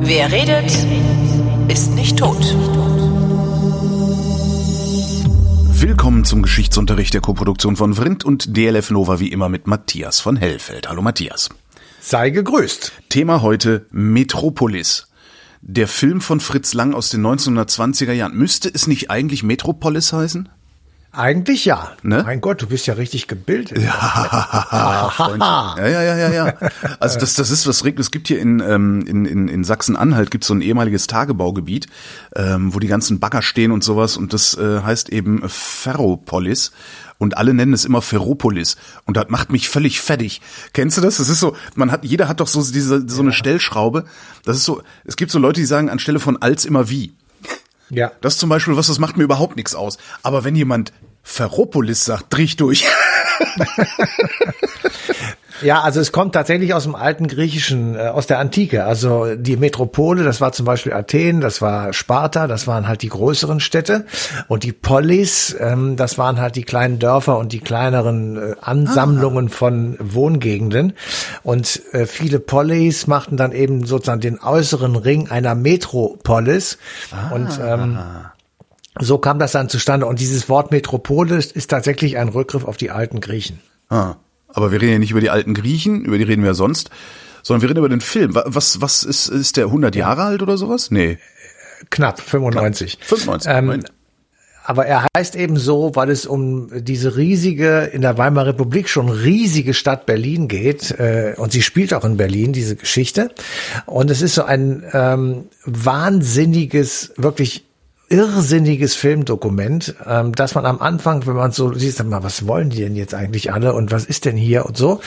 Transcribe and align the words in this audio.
Wer 0.00 0.32
redet, 0.32 0.70
ist 1.68 1.94
nicht 1.94 2.18
tot. 2.18 2.36
Willkommen 5.80 6.24
zum 6.24 6.42
Geschichtsunterricht 6.42 7.14
der 7.14 7.20
Koproduktion 7.20 7.76
von 7.76 7.94
Vrindt 7.94 8.24
und 8.24 8.56
DLF 8.56 8.90
Nova 8.90 9.20
wie 9.20 9.28
immer 9.28 9.48
mit 9.48 9.66
Matthias 9.66 10.18
von 10.18 10.36
Hellfeld. 10.36 10.88
Hallo 10.88 11.00
Matthias. 11.00 11.48
Sei 12.00 12.30
gegrüßt. 12.30 12.92
Thema 13.08 13.42
heute 13.42 13.86
Metropolis. 13.90 15.06
Der 15.62 15.86
Film 15.86 16.20
von 16.20 16.40
Fritz 16.40 16.74
Lang 16.74 16.94
aus 16.94 17.10
den 17.10 17.24
1920er 17.24 18.12
Jahren. 18.12 18.36
Müsste 18.36 18.68
es 18.68 18.86
nicht 18.86 19.10
eigentlich 19.10 19.42
Metropolis 19.42 20.12
heißen? 20.12 20.48
Eigentlich 21.12 21.64
ja. 21.64 21.90
Ne? 22.02 22.22
Mein 22.24 22.40
Gott, 22.40 22.62
du 22.62 22.68
bist 22.68 22.86
ja 22.86 22.94
richtig 22.94 23.26
gebildet. 23.26 23.78
Ja, 23.78 25.10
ja, 25.76 25.88
ja, 25.88 26.16
ja, 26.16 26.30
ja. 26.30 26.54
Also 27.00 27.18
das, 27.18 27.34
das 27.34 27.50
ist 27.50 27.66
was 27.66 27.82
Es 27.82 28.10
gibt 28.12 28.28
hier 28.28 28.38
in, 28.38 28.60
ähm, 28.60 29.04
in, 29.06 29.24
in, 29.24 29.48
in 29.48 29.64
Sachsen-Anhalt 29.64 30.30
gibt 30.30 30.44
so 30.44 30.54
ein 30.54 30.60
ehemaliges 30.60 31.08
Tagebaugebiet, 31.08 31.88
ähm, 32.36 32.72
wo 32.72 32.78
die 32.78 32.86
ganzen 32.86 33.18
Bagger 33.18 33.42
stehen 33.42 33.72
und 33.72 33.82
sowas 33.82 34.16
und 34.16 34.32
das 34.32 34.56
äh, 34.56 34.82
heißt 34.82 35.08
eben 35.08 35.42
Ferropolis 35.48 36.70
und 37.18 37.36
alle 37.36 37.54
nennen 37.54 37.72
es 37.72 37.84
immer 37.84 38.02
Ferropolis 38.02 38.76
und 39.04 39.16
das 39.16 39.28
macht 39.30 39.50
mich 39.50 39.68
völlig 39.68 40.00
fertig. 40.00 40.40
Kennst 40.74 40.96
du 40.96 41.00
das? 41.00 41.16
Das 41.16 41.28
ist 41.28 41.40
so, 41.40 41.56
man 41.74 41.90
hat, 41.90 42.04
jeder 42.04 42.28
hat 42.28 42.38
doch 42.38 42.46
so 42.46 42.62
diese 42.62 43.08
so 43.08 43.22
eine 43.22 43.32
Stellschraube. 43.32 44.04
Das 44.44 44.56
ist 44.56 44.64
so, 44.64 44.80
es 45.04 45.16
gibt 45.16 45.32
so 45.32 45.40
Leute, 45.40 45.60
die 45.60 45.66
sagen 45.66 45.90
anstelle 45.90 46.20
von 46.20 46.40
als 46.40 46.64
immer 46.64 46.88
wie. 46.88 47.14
Ja. 47.90 48.12
Das 48.20 48.34
ist 48.34 48.40
zum 48.40 48.48
Beispiel 48.48 48.76
was, 48.76 48.86
das 48.86 48.98
macht 48.98 49.16
mir 49.16 49.24
überhaupt 49.24 49.56
nichts 49.56 49.74
aus. 49.74 49.98
Aber 50.22 50.44
wenn 50.44 50.56
jemand 50.56 50.92
Ferropolis 51.22 52.04
sagt, 52.04 52.32
dreh 52.32 52.44
ich 52.44 52.56
durch. 52.56 52.86
Ja, 55.62 55.80
also 55.80 56.00
es 56.00 56.12
kommt 56.12 56.34
tatsächlich 56.34 56.74
aus 56.74 56.84
dem 56.84 56.94
alten 56.94 57.26
Griechischen, 57.28 57.94
äh, 57.94 58.08
aus 58.08 58.26
der 58.26 58.38
Antike. 58.38 58.84
Also 58.84 59.34
die 59.36 59.56
Metropole, 59.56 60.24
das 60.24 60.40
war 60.40 60.52
zum 60.52 60.66
Beispiel 60.66 60.92
Athen, 60.92 61.40
das 61.40 61.60
war 61.60 61.92
Sparta, 61.92 62.46
das 62.46 62.66
waren 62.66 62.88
halt 62.88 63.02
die 63.02 63.08
größeren 63.08 63.60
Städte. 63.60 64.06
Und 64.48 64.64
die 64.64 64.72
Polis, 64.72 65.56
ähm, 65.58 65.96
das 65.96 66.18
waren 66.18 66.40
halt 66.40 66.56
die 66.56 66.62
kleinen 66.62 66.98
Dörfer 66.98 67.38
und 67.38 67.52
die 67.52 67.60
kleineren 67.60 68.36
äh, 68.36 68.54
Ansammlungen 68.60 69.46
ah. 69.46 69.52
von 69.52 69.96
Wohngegenden. 69.98 70.94
Und 71.42 71.82
äh, 71.92 72.06
viele 72.06 72.40
Polis 72.40 73.06
machten 73.06 73.36
dann 73.36 73.52
eben 73.52 73.86
sozusagen 73.86 74.20
den 74.20 74.40
äußeren 74.40 74.96
Ring 74.96 75.28
einer 75.30 75.54
Metropolis. 75.54 76.78
Ah. 77.10 77.34
Und 77.34 77.60
ähm, 77.62 77.98
so 78.98 79.18
kam 79.18 79.38
das 79.38 79.52
dann 79.52 79.68
zustande. 79.68 80.06
Und 80.06 80.20
dieses 80.20 80.48
Wort 80.48 80.70
Metropolis 80.70 81.52
ist 81.52 81.70
tatsächlich 81.70 82.16
ein 82.18 82.28
Rückgriff 82.28 82.64
auf 82.64 82.76
die 82.76 82.90
alten 82.90 83.20
Griechen. 83.20 83.60
Ah. 83.88 84.16
Aber 84.52 84.72
wir 84.72 84.80
reden 84.80 84.92
ja 84.92 84.98
nicht 84.98 85.12
über 85.12 85.20
die 85.20 85.30
alten 85.30 85.54
Griechen, 85.54 86.04
über 86.04 86.18
die 86.18 86.24
reden 86.24 86.42
wir 86.42 86.50
ja 86.50 86.54
sonst, 86.54 86.90
sondern 87.42 87.62
wir 87.62 87.70
reden 87.70 87.78
über 87.78 87.88
den 87.88 88.00
Film. 88.00 88.34
Was, 88.34 88.80
was 88.80 89.02
ist, 89.02 89.28
ist 89.28 89.56
der 89.56 89.66
100 89.66 89.96
Jahre 89.96 90.24
alt 90.24 90.42
oder 90.42 90.56
sowas? 90.56 90.90
Nee. 90.90 91.18
Knapp, 91.90 92.20
95. 92.20 92.98
Knapp, 92.98 93.08
95. 93.08 93.50
Ähm, 93.50 93.84
aber 94.62 94.86
er 94.86 95.06
heißt 95.16 95.34
eben 95.36 95.56
so, 95.56 95.92
weil 95.94 96.10
es 96.10 96.26
um 96.26 96.68
diese 96.72 97.16
riesige, 97.16 97.90
in 97.92 98.02
der 98.02 98.18
Weimarer 98.18 98.48
Republik 98.48 98.88
schon 98.88 99.08
riesige 99.08 99.74
Stadt 99.74 100.06
Berlin 100.06 100.48
geht. 100.48 100.92
Äh, 100.92 101.34
und 101.36 101.50
sie 101.50 101.62
spielt 101.62 101.94
auch 101.94 102.04
in 102.04 102.16
Berlin, 102.16 102.52
diese 102.52 102.76
Geschichte. 102.76 103.30
Und 103.86 104.10
es 104.10 104.22
ist 104.22 104.34
so 104.34 104.44
ein 104.44 104.84
ähm, 104.92 105.48
wahnsinniges, 105.64 107.12
wirklich 107.16 107.64
irrsinniges 108.10 108.96
Filmdokument, 108.96 109.94
ähm, 110.04 110.34
dass 110.34 110.56
man 110.56 110.66
am 110.66 110.80
Anfang, 110.80 111.26
wenn 111.26 111.36
man 111.36 111.52
so 111.52 111.72
sieht, 111.72 112.02
mal, 112.04 112.24
was 112.24 112.44
wollen 112.48 112.68
die 112.68 112.80
denn 112.80 112.96
jetzt 112.96 113.14
eigentlich 113.14 113.52
alle 113.52 113.72
und 113.72 113.92
was 113.92 114.04
ist 114.04 114.24
denn 114.24 114.36
hier 114.36 114.66
und 114.66 114.76
so. 114.76 115.00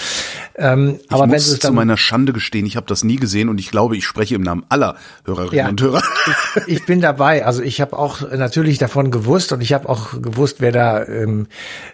Ähm, 0.55 0.99
ich 1.03 1.11
aber 1.11 1.27
muss 1.27 1.51
wenn 1.51 1.59
zu 1.59 1.73
meiner 1.73 1.97
Schande 1.97 2.31
gestehen, 2.31 2.65
ich 2.65 2.77
habe 2.77 2.85
das 2.87 3.03
nie 3.03 3.17
gesehen 3.17 3.49
und 3.49 3.59
ich 3.59 3.71
glaube, 3.71 3.97
ich 3.97 4.05
spreche 4.05 4.35
im 4.35 4.41
Namen 4.41 4.63
aller 4.69 4.95
Hörerinnen 5.25 5.53
ja, 5.53 5.67
und 5.67 5.81
Hörer. 5.81 6.01
Ich, 6.55 6.77
ich, 6.77 6.85
bin 6.85 7.01
dabei. 7.01 7.45
Also 7.45 7.61
ich 7.61 7.81
habe 7.81 7.97
auch 7.97 8.21
natürlich 8.31 8.77
davon 8.77 9.11
gewusst 9.11 9.51
und 9.51 9.59
ich 9.59 9.73
habe 9.73 9.89
auch 9.89 10.21
gewusst, 10.21 10.57
wer 10.59 10.71
da, 10.71 11.05
ähm, 11.05 11.47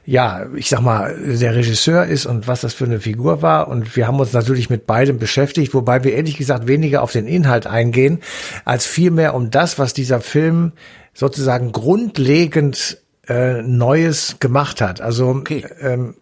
ja, 0.06 0.46
ich 0.56 0.70
sag 0.70 0.82
mal, 0.82 1.18
der 1.20 1.56
Regisseur 1.56 2.06
ist 2.06 2.28
und 2.28 2.48
was 2.48 2.62
das 2.62 2.76
für 2.76 2.86
eine 2.86 3.00
Figur 3.00 3.42
war. 3.42 3.68
Und 3.68 3.96
wir 3.96 4.06
haben 4.06 4.20
uns 4.20 4.34
natürlich 4.34 4.70
mit 4.70 4.86
beidem 4.86 5.18
beschäftigt, 5.18 5.74
wobei 5.74 6.04
wir 6.04 6.14
ehrlich 6.14 6.38
gesagt 6.38 6.68
weniger 6.68 7.02
auf 7.02 7.12
den 7.12 7.26
Inhalt 7.26 7.66
eingehen, 7.66 8.20
als 8.64 8.86
vielmehr 8.86 9.34
um 9.34 9.50
das, 9.50 9.80
was 9.80 9.96
dieser 9.96 10.22
Film 10.22 10.74
sozusagen 11.20 11.74
grundlegend 11.74 12.98
äh, 13.28 13.62
Neues 13.62 14.38
gemacht 14.40 14.80
hat. 14.80 15.02
Also 15.02 15.28
okay. 15.28 15.66
ähm, 15.82 16.16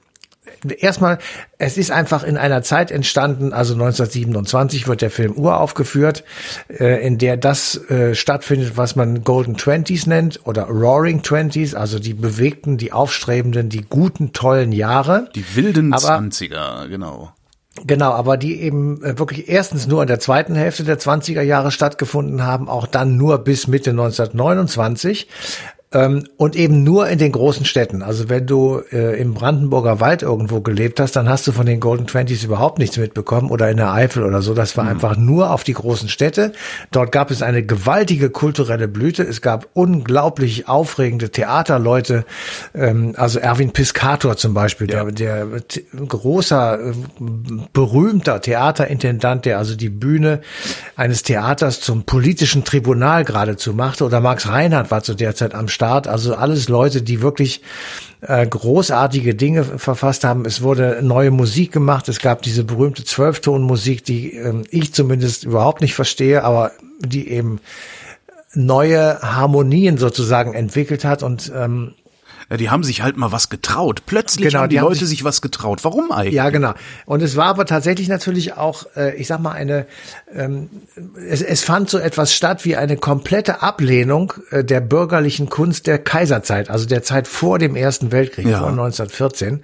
erstmal, 0.80 1.20
es 1.60 1.78
ist 1.78 1.92
einfach 1.92 2.24
in 2.24 2.36
einer 2.36 2.64
Zeit 2.64 2.90
entstanden, 2.90 3.54
also 3.54 3.74
1927 3.76 4.88
wird 4.88 5.04
der 5.04 5.12
Film 5.12 5.34
uraufgeführt, 5.34 6.24
äh, 6.68 7.06
in 7.06 7.20
der 7.20 7.38
das 7.38 7.76
äh, 7.92 8.16
stattfindet, 8.16 8.76
was 8.76 8.96
man 8.96 9.24
Golden 9.24 9.56
Twenties 9.56 10.08
nennt 10.08 10.40
oder 10.46 10.64
Roaring 10.64 11.22
Twenties, 11.22 11.76
also 11.76 12.00
die 12.00 12.16
bewegten, 12.16 12.78
die 12.78 12.92
aufstrebenden, 12.92 13.70
die 13.70 13.84
guten, 13.84 14.34
tollen 14.34 14.72
Jahre. 14.72 15.30
Die 15.36 15.46
wilden 15.56 15.96
Zwanziger, 15.96 16.88
genau. 16.90 17.34
Genau, 17.86 18.12
aber 18.12 18.38
die 18.38 18.62
eben 18.62 19.04
äh, 19.04 19.20
wirklich 19.20 19.50
erstens 19.50 19.88
nur 19.88 20.02
in 20.02 20.08
der 20.08 20.20
zweiten 20.20 20.56
Hälfte 20.56 20.84
der 20.84 21.00
20er 21.00 21.42
Jahre 21.42 21.72
stattgefunden 21.72 22.44
haben, 22.44 22.70
auch 22.70 22.88
dann 22.88 23.18
nur 23.18 23.40
bis 23.40 23.68
Mitte 23.68 23.92
1929. 23.92 25.28
Ähm, 25.94 26.26
und 26.36 26.58
eben 26.58 26.84
nur 26.84 27.08
in 27.08 27.18
den 27.18 27.32
großen 27.32 27.66
Städten. 27.66 28.02
Also 28.02 28.28
wenn 28.28 28.46
du 28.46 28.82
äh, 28.92 29.18
im 29.22 29.34
Brandenburger 29.34 30.02
Wald 30.02 30.22
irgendwo 30.22 30.60
gelebt 30.60 31.00
hast, 31.00 31.16
dann 31.16 31.30
hast 31.30 31.48
du 31.48 31.54
von 31.54 31.66
den 31.66 31.80
Golden 31.80 32.08
Twenties 32.08 32.44
überhaupt 32.44 32.78
nichts 32.78 32.98
mitbekommen 32.98 33.50
oder 33.50 33.70
in 33.72 33.78
der 33.78 33.94
Eifel 33.94 34.24
oder 34.24 34.42
so. 34.42 34.54
Das 34.54 34.76
war 34.76 34.84
mhm. 34.84 34.90
einfach 34.90 35.16
nur 35.16 35.52
auf 35.52 35.64
die 35.64 35.72
großen 35.72 36.10
Städte. 36.10 36.52
Dort 36.92 37.14
gab 37.14 37.32
es 37.32 37.42
eine 37.42 37.64
gewaltige 37.64 38.30
kulturelle 38.30 38.90
Blüte. 38.90 39.24
Es 39.24 39.42
gab 39.42 39.70
unglaublich 39.74 40.68
aufregende 40.68 41.30
Theaterleute. 41.30 42.26
Ähm, 42.76 43.14
also 43.16 43.40
Erwin 43.40 43.72
Piscator 43.72 44.36
zum 44.36 44.54
Beispiel, 44.54 44.92
ja. 44.92 45.06
der, 45.06 45.46
der 45.46 45.48
großer, 46.06 46.82
äh, 46.82 46.94
berühmter 47.72 48.42
Theaterintendant, 48.42 49.46
der 49.46 49.58
also 49.58 49.78
die 49.78 49.88
Bühne 49.88 50.42
eines 50.98 51.24
Theaters 51.24 51.80
zum 51.80 52.04
politischen 52.04 52.66
Tribunal 52.66 53.24
geradezu 53.24 53.74
machte. 53.74 54.04
Oder 54.04 54.20
Max 54.20 54.50
Reinhardt 54.50 54.92
war 54.92 55.02
zu 55.02 55.14
der 55.14 55.34
Zeit 55.34 55.56
am 55.56 55.70
Start. 55.78 56.08
Also 56.08 56.34
alles 56.34 56.70
Leute, 56.70 57.04
die 57.04 57.22
wirklich 57.22 57.62
äh, 58.22 58.48
großartige 58.48 59.36
Dinge 59.36 59.64
verfasst 59.64 60.24
haben. 60.24 60.46
Es 60.46 60.64
wurde 60.64 61.02
neue 61.04 61.30
Musik 61.30 61.72
gemacht. 61.72 62.10
Es 62.10 62.20
gab 62.20 62.42
diese 62.42 62.64
berühmte 62.64 63.04
Zwölftonmusik, 63.04 64.04
die 64.04 64.34
äh, 64.34 64.64
ich 64.72 64.92
zumindest 64.92 65.44
überhaupt 65.44 65.82
nicht 65.82 65.94
verstehe, 65.94 66.44
aber 66.44 66.72
die 67.00 67.30
eben 67.30 67.60
neue 68.56 69.22
Harmonien 69.22 69.98
sozusagen 69.98 70.56
entwickelt 70.56 71.06
hat 71.06 71.22
und 71.22 71.52
ähm, 71.56 71.94
ja, 72.50 72.56
die 72.56 72.70
haben 72.70 72.84
sich 72.84 73.02
halt 73.02 73.18
mal 73.18 73.34
was 73.34 73.50
getraut. 73.50 74.04
Plötzlich 74.06 74.48
genau, 74.48 74.62
haben 74.62 74.70
die, 74.70 74.76
die 74.76 74.80
haben 74.80 74.88
Leute 74.88 75.00
sich, 75.00 75.20
sich, 75.20 75.24
was 75.26 75.42
getraut. 75.42 75.84
Warum 75.84 76.12
eigentlich? 76.14 76.34
Ja, 76.34 76.50
genau. 76.50 76.74
Und 77.06 77.22
es 77.22 77.36
war 77.36 77.48
aber 77.48 77.66
tatsächlich 77.66 78.08
natürlich 78.08 78.54
auch, 78.54 78.86
äh, 78.96 79.16
ich 79.16 79.28
sag 79.28 79.42
mal, 79.42 79.52
eine, 79.52 79.86
ähm, 80.34 80.70
es, 81.28 81.42
es 81.42 81.64
fand 81.64 81.90
so 81.90 81.98
etwas 81.98 82.34
statt 82.34 82.64
wie 82.64 82.78
eine 82.78 82.96
komplette 82.96 83.62
Ablehnung 83.62 84.34
äh, 84.52 84.64
der 84.64 84.80
bürgerlichen 84.80 85.50
Kunst 85.50 85.88
der 85.88 86.00
Kaiserzeit, 86.00 86.70
also 86.70 86.86
der 86.86 87.04
Zeit 87.04 87.28
vor 87.28 87.60
dem 87.60 87.76
Ersten 87.76 88.12
Weltkrieg, 88.14 88.48
ja. 88.48 88.60
vor 88.60 88.70
1914. 88.70 89.64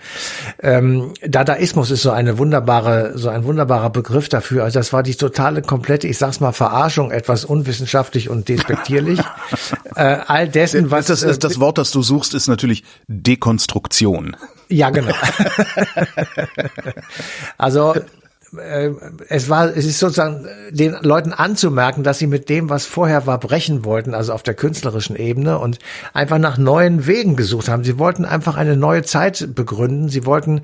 Ähm, 0.62 1.14
Dadaismus 1.26 1.90
ist 1.90 2.02
so 2.02 2.12
eine 2.12 2.38
wunderbare, 2.38 3.18
so 3.18 3.30
ein 3.30 3.46
wunderbarer 3.46 3.92
Begriff 3.92 4.28
dafür. 4.28 4.66
Also 4.66 4.80
das 4.80 4.92
war 4.92 5.04
die 5.04 5.16
totale, 5.16 5.62
komplette, 5.62 6.08
ich 6.08 6.18
sag's 6.18 6.42
mal, 6.42 6.52
Verarschung, 6.52 7.12
etwas 7.12 7.46
unwissenschaftlich 7.46 8.30
und 8.30 8.50
despektierlich. 8.50 9.20
äh, 9.96 10.18
all 10.28 10.50
dessen, 10.50 10.92
was 10.92 11.06
das, 11.06 11.24
ist, 11.24 11.46
das 11.46 11.62
Wort, 11.62 11.78
das 11.78 11.92
du 11.92 12.02
suchst, 12.02 12.34
ist 12.34 12.48
natürlich 12.48 12.73
natürlich 12.74 12.84
Dekonstruktion. 13.08 14.36
Ja, 14.70 14.90
genau. 14.90 15.14
also 17.58 17.94
äh, 18.58 18.92
es 19.30 19.50
war, 19.50 19.76
es 19.76 19.86
ist 19.86 20.00
sozusagen 20.00 20.46
den 20.72 20.96
Leuten 21.02 21.34
anzumerken, 21.34 22.04
dass 22.04 22.20
sie 22.20 22.28
mit 22.28 22.50
dem, 22.50 22.70
was 22.70 22.86
vorher 22.86 23.26
war, 23.26 23.40
brechen 23.40 23.86
wollten, 23.86 24.14
also 24.14 24.34
auf 24.34 24.44
der 24.44 24.54
künstlerischen 24.54 25.16
Ebene 25.16 25.60
und 25.60 25.80
einfach 26.14 26.38
nach 26.38 26.58
neuen 26.58 27.08
Wegen 27.08 27.36
gesucht 27.36 27.70
haben. 27.70 27.84
Sie 27.84 27.98
wollten 28.00 28.26
einfach 28.26 28.58
eine 28.58 28.78
neue 28.78 29.04
Zeit 29.04 29.56
begründen. 29.56 30.10
Sie 30.10 30.26
wollten 30.26 30.62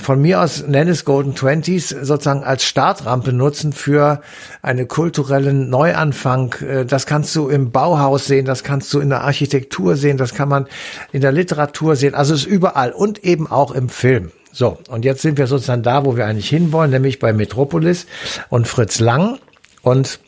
von 0.00 0.20
mir 0.20 0.40
aus 0.40 0.64
nenn 0.66 0.88
Golden 1.04 1.34
Twenties 1.34 1.90
sozusagen 1.90 2.44
als 2.44 2.64
Startrampe 2.64 3.32
nutzen 3.32 3.72
für 3.72 4.22
einen 4.62 4.88
kulturellen 4.88 5.68
Neuanfang. 5.68 6.54
Äh, 6.60 6.84
das 6.86 7.06
kannst 7.06 7.34
du 7.36 7.48
im 7.48 7.70
Bauhaus 7.70 8.26
sehen, 8.26 8.46
das 8.46 8.64
kannst 8.64 8.92
du 8.94 9.00
in 9.00 9.10
der 9.10 9.22
Architektur 9.22 9.96
sehen, 9.96 10.16
das 10.16 10.34
kann 10.34 10.48
man 10.48 10.66
in 11.12 11.20
der 11.20 11.32
Literatur 11.32 11.96
sehen. 11.96 12.14
Also 12.14 12.34
es 12.34 12.40
ist 12.40 12.46
überall 12.46 12.92
und 12.92 13.24
eben 13.24 13.46
auch 13.46 13.72
im 13.72 13.88
Film. 13.88 14.32
So, 14.52 14.78
und 14.88 15.04
jetzt 15.04 15.22
sind 15.22 15.38
wir 15.38 15.46
sozusagen 15.46 15.82
da, 15.82 16.04
wo 16.04 16.16
wir 16.16 16.26
eigentlich 16.26 16.48
hinwollen, 16.48 16.90
nämlich 16.90 17.18
bei 17.18 17.32
Metropolis 17.32 18.06
und 18.48 18.66
Fritz 18.66 18.98
Lang. 19.00 19.38
Und 19.82 20.20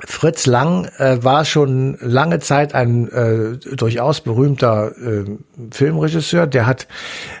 Fritz 0.00 0.46
Lang 0.46 0.86
äh, 0.98 1.22
war 1.22 1.44
schon 1.44 1.96
lange 2.00 2.40
Zeit 2.40 2.74
ein 2.74 3.08
äh, 3.12 3.56
durchaus 3.76 4.22
berühmter 4.22 4.90
äh, 4.98 5.24
Filmregisseur. 5.70 6.48
Der 6.48 6.66
hat 6.66 6.88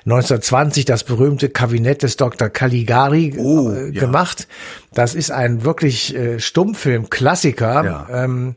1920 0.04 0.84
das 0.84 1.02
berühmte 1.02 1.48
Kabinett 1.48 2.04
des 2.04 2.16
Dr. 2.16 2.48
Caligari 2.48 3.34
Oh, 3.38 3.70
äh, 3.70 3.90
ja. 3.90 4.00
gemacht. 4.00 4.46
Das 4.92 5.16
ist 5.16 5.32
ein 5.32 5.64
wirklich 5.64 6.14
äh, 6.14 6.38
Stummfilm-Klassiker. 6.38 7.84
Ja. 7.84 8.06
Ähm, 8.24 8.54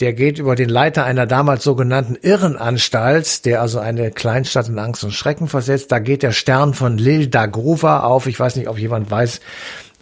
der 0.00 0.12
geht 0.12 0.38
über 0.38 0.54
den 0.54 0.68
Leiter 0.68 1.04
einer 1.04 1.26
damals 1.26 1.64
sogenannten 1.64 2.16
Irrenanstalt, 2.20 3.46
der 3.46 3.62
also 3.62 3.78
eine 3.78 4.10
Kleinstadt 4.10 4.68
in 4.68 4.78
Angst 4.78 5.04
und 5.04 5.12
Schrecken 5.12 5.48
versetzt. 5.48 5.90
Da 5.90 6.00
geht 6.00 6.22
der 6.22 6.32
Stern 6.32 6.74
von 6.74 6.98
Lil 6.98 7.28
Dagrova 7.28 8.00
auf. 8.00 8.26
Ich 8.26 8.38
weiß 8.38 8.56
nicht, 8.56 8.68
ob 8.68 8.78
jemand 8.78 9.10
weiß 9.10 9.40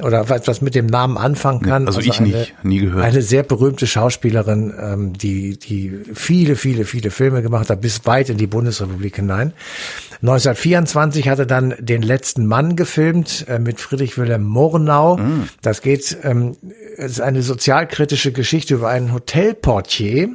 oder 0.03 0.29
was 0.29 0.61
mit 0.61 0.75
dem 0.75 0.87
Namen 0.87 1.17
anfangen 1.17 1.63
kann. 1.63 1.87
also 1.87 2.01
ich 2.01 2.21
nicht, 2.21 2.55
nie 2.63 2.81
gehört. 2.81 3.03
Eine 3.03 3.23
sehr 3.23 3.43
berühmte 3.43 3.87
Schauspielerin, 3.87 4.75
ähm, 4.79 5.13
die, 5.15 5.59
die 5.59 6.01
viele, 6.13 6.57
viele, 6.57 6.85
viele 6.85 7.11
Filme 7.11 7.41
gemacht 7.41 7.71
hat, 7.71 7.81
bis 7.81 8.05
weit 8.05 8.29
in 8.29 8.37
die 8.37 8.47
Bundesrepublik 8.47 9.17
hinein. 9.17 9.55
1924 10.21 11.29
hatte 11.29 11.47
dann 11.47 11.75
den 11.79 12.03
letzten 12.03 12.47
Mann 12.47 12.77
gefilmt 12.77 13.47
äh, 13.49 13.59
mit 13.59 13.81
Friedrich 13.81 14.19
Wilhelm 14.19 14.45
Murnau. 14.45 15.17
Mm. 15.17 15.49
Das 15.63 15.81
geht, 15.81 16.17
ähm, 16.23 16.57
es 16.97 17.13
ist 17.13 17.21
eine 17.21 17.43
sozialkritische 17.43 18.33
Geschichte 18.33 18.75
über 18.75 18.89
einen 18.89 19.15
Hotelportier, 19.15 20.29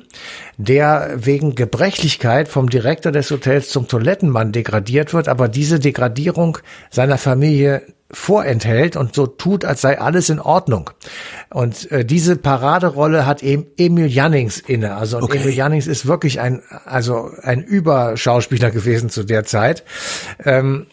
der 0.58 1.12
wegen 1.18 1.54
Gebrechlichkeit 1.54 2.48
vom 2.48 2.70
Direktor 2.70 3.12
des 3.12 3.30
Hotels 3.30 3.70
zum 3.70 3.88
Toilettenmann 3.88 4.52
degradiert 4.52 5.14
wird, 5.14 5.28
aber 5.28 5.48
diese 5.48 5.80
Degradierung 5.80 6.58
seiner 6.90 7.18
Familie 7.18 7.84
vorenthält 8.14 8.96
und 8.96 9.16
so 9.16 9.28
tut, 9.28 9.64
als 9.66 9.82
sei 9.82 10.00
alles 10.00 10.30
in 10.30 10.40
Ordnung. 10.40 10.90
Und 11.50 11.90
äh, 11.92 12.04
diese 12.06 12.36
Paraderolle 12.36 13.26
hat 13.26 13.42
eben 13.44 13.68
Emil 13.78 14.08
Jannings 14.08 14.60
inne. 14.60 14.96
Also 14.96 15.18
Okay. 15.20 15.38
Emil 15.40 15.54
Jannings 15.54 15.88
ist 15.88 16.06
wirklich 16.06 16.40
ein, 16.40 16.62
also 16.86 17.30
ein 17.44 17.64
Überschauspieler 17.64 18.72
gewesen 18.72 19.10
zu 19.10 19.24
der 19.24 19.46
Zeit. 19.46 19.84
Ähm, 20.44 20.88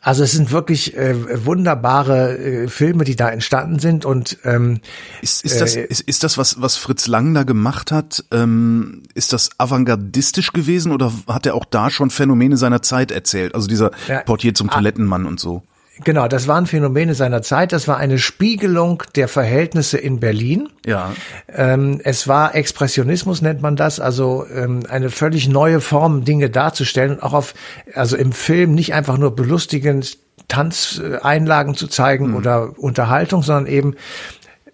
also 0.00 0.24
es 0.24 0.32
sind 0.32 0.50
wirklich 0.50 0.96
äh, 0.96 1.46
wunderbare 1.46 2.36
äh, 2.36 2.68
Filme, 2.68 3.04
die 3.04 3.14
da 3.14 3.28
entstanden 3.30 3.78
sind 3.78 4.04
und 4.04 4.36
ähm, 4.42 4.80
Ist, 5.22 5.44
ist, 5.44 5.60
das, 5.60 5.76
Äh, 5.76 5.84
ist, 5.84 6.00
ist 6.00 6.24
das, 6.24 6.36
was, 6.38 6.60
was 6.60 6.76
Fritz 6.76 7.06
Lang 7.06 7.34
da 7.34 7.44
gemacht 7.44 7.92
hat, 7.92 8.24
ähm, 8.32 9.04
ist 9.14 9.32
das 9.32 9.50
avantgardistisch 9.58 10.52
gewesen 10.52 10.90
oder 10.90 11.12
hat 11.28 11.46
er 11.46 11.54
auch 11.54 11.64
da 11.64 11.90
schon 11.90 12.10
Phänomene 12.10 12.56
seiner 12.56 12.82
Zeit 12.82 13.12
erzählt? 13.12 13.54
Also 13.54 13.68
dieser 13.68 13.92
Ja. 14.08 14.20
Portier 14.22 14.54
zum 14.54 14.70
Ah. 14.70 14.74
Toilettenmann 14.74 15.24
und 15.24 15.38
so. 15.38 15.62
Genau, 16.04 16.28
das 16.28 16.46
waren 16.46 16.66
Phänomene 16.66 17.14
seiner 17.14 17.40
Zeit. 17.40 17.72
Das 17.72 17.88
war 17.88 17.96
eine 17.96 18.18
Spiegelung 18.18 19.02
der 19.14 19.28
Verhältnisse 19.28 19.96
in 19.96 20.20
Berlin. 20.20 20.68
Ja. 20.84 21.14
Ähm, 21.48 22.00
es 22.04 22.28
war 22.28 22.54
Expressionismus, 22.54 23.40
nennt 23.40 23.62
man 23.62 23.76
das, 23.76 23.98
also 23.98 24.44
ähm, 24.54 24.82
eine 24.88 25.08
völlig 25.08 25.48
neue 25.48 25.80
Form, 25.80 26.24
Dinge 26.24 26.50
darzustellen 26.50 27.12
und 27.12 27.22
auch 27.22 27.32
auf, 27.32 27.54
also 27.94 28.16
im 28.16 28.32
Film 28.32 28.74
nicht 28.74 28.92
einfach 28.92 29.16
nur 29.16 29.34
belustigend 29.34 30.18
Tanzeinlagen 30.48 31.74
zu 31.74 31.88
zeigen 31.88 32.36
oder 32.36 32.78
Unterhaltung, 32.78 33.42
sondern 33.42 33.66
eben 33.66 33.94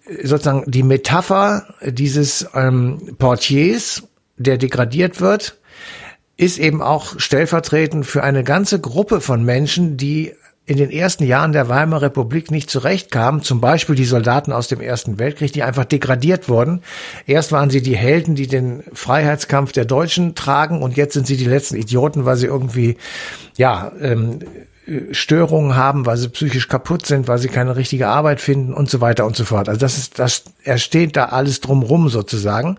äh, 0.05 0.27
sozusagen 0.27 0.69
die 0.69 0.83
Metapher 0.83 1.67
dieses 1.85 2.47
ähm, 2.53 3.15
Portiers, 3.17 4.03
der 4.35 4.57
degradiert 4.57 5.21
wird, 5.21 5.57
ist 6.35 6.57
eben 6.57 6.81
auch 6.81 7.17
stellvertretend 7.17 8.05
für 8.05 8.23
eine 8.23 8.43
ganze 8.43 8.81
Gruppe 8.81 9.21
von 9.21 9.43
Menschen, 9.45 9.97
die 9.97 10.33
in 10.65 10.77
den 10.77 10.91
ersten 10.91 11.25
Jahren 11.25 11.51
der 11.51 11.67
Weimarer 11.67 12.03
Republik 12.03 12.49
nicht 12.49 12.69
zurechtkamen, 12.69 13.41
zum 13.41 13.59
Beispiel 13.59 13.95
die 13.95 14.05
Soldaten 14.05 14.53
aus 14.53 14.69
dem 14.69 14.79
Ersten 14.79 15.19
Weltkrieg, 15.19 15.51
die 15.51 15.63
einfach 15.63 15.83
degradiert 15.83 16.47
wurden. 16.47 16.81
Erst 17.27 17.51
waren 17.51 17.69
sie 17.69 17.81
die 17.81 17.97
Helden, 17.97 18.35
die 18.35 18.47
den 18.47 18.83
Freiheitskampf 18.93 19.73
der 19.73 19.83
Deutschen 19.83 20.35
tragen 20.35 20.81
und 20.81 20.95
jetzt 20.95 21.13
sind 21.13 21.27
sie 21.27 21.35
die 21.35 21.45
letzten 21.45 21.75
Idioten, 21.75 22.23
weil 22.23 22.37
sie 22.37 22.47
irgendwie, 22.47 22.97
ja, 23.57 23.91
ähm, 23.99 24.39
Störungen 25.11 25.75
haben, 25.75 26.05
weil 26.05 26.17
sie 26.17 26.27
psychisch 26.29 26.67
kaputt 26.67 27.05
sind, 27.05 27.27
weil 27.27 27.37
sie 27.37 27.47
keine 27.47 27.75
richtige 27.77 28.07
Arbeit 28.07 28.41
finden 28.41 28.73
und 28.73 28.89
so 28.89 28.99
weiter 28.99 29.25
und 29.25 29.35
so 29.35 29.45
fort. 29.45 29.69
Also 29.69 29.79
das 29.79 29.97
ist, 29.97 30.19
das, 30.19 30.43
er 30.63 30.77
steht 30.77 31.15
da 31.15 31.25
alles 31.25 31.61
drumrum 31.61 32.09
sozusagen. 32.09 32.77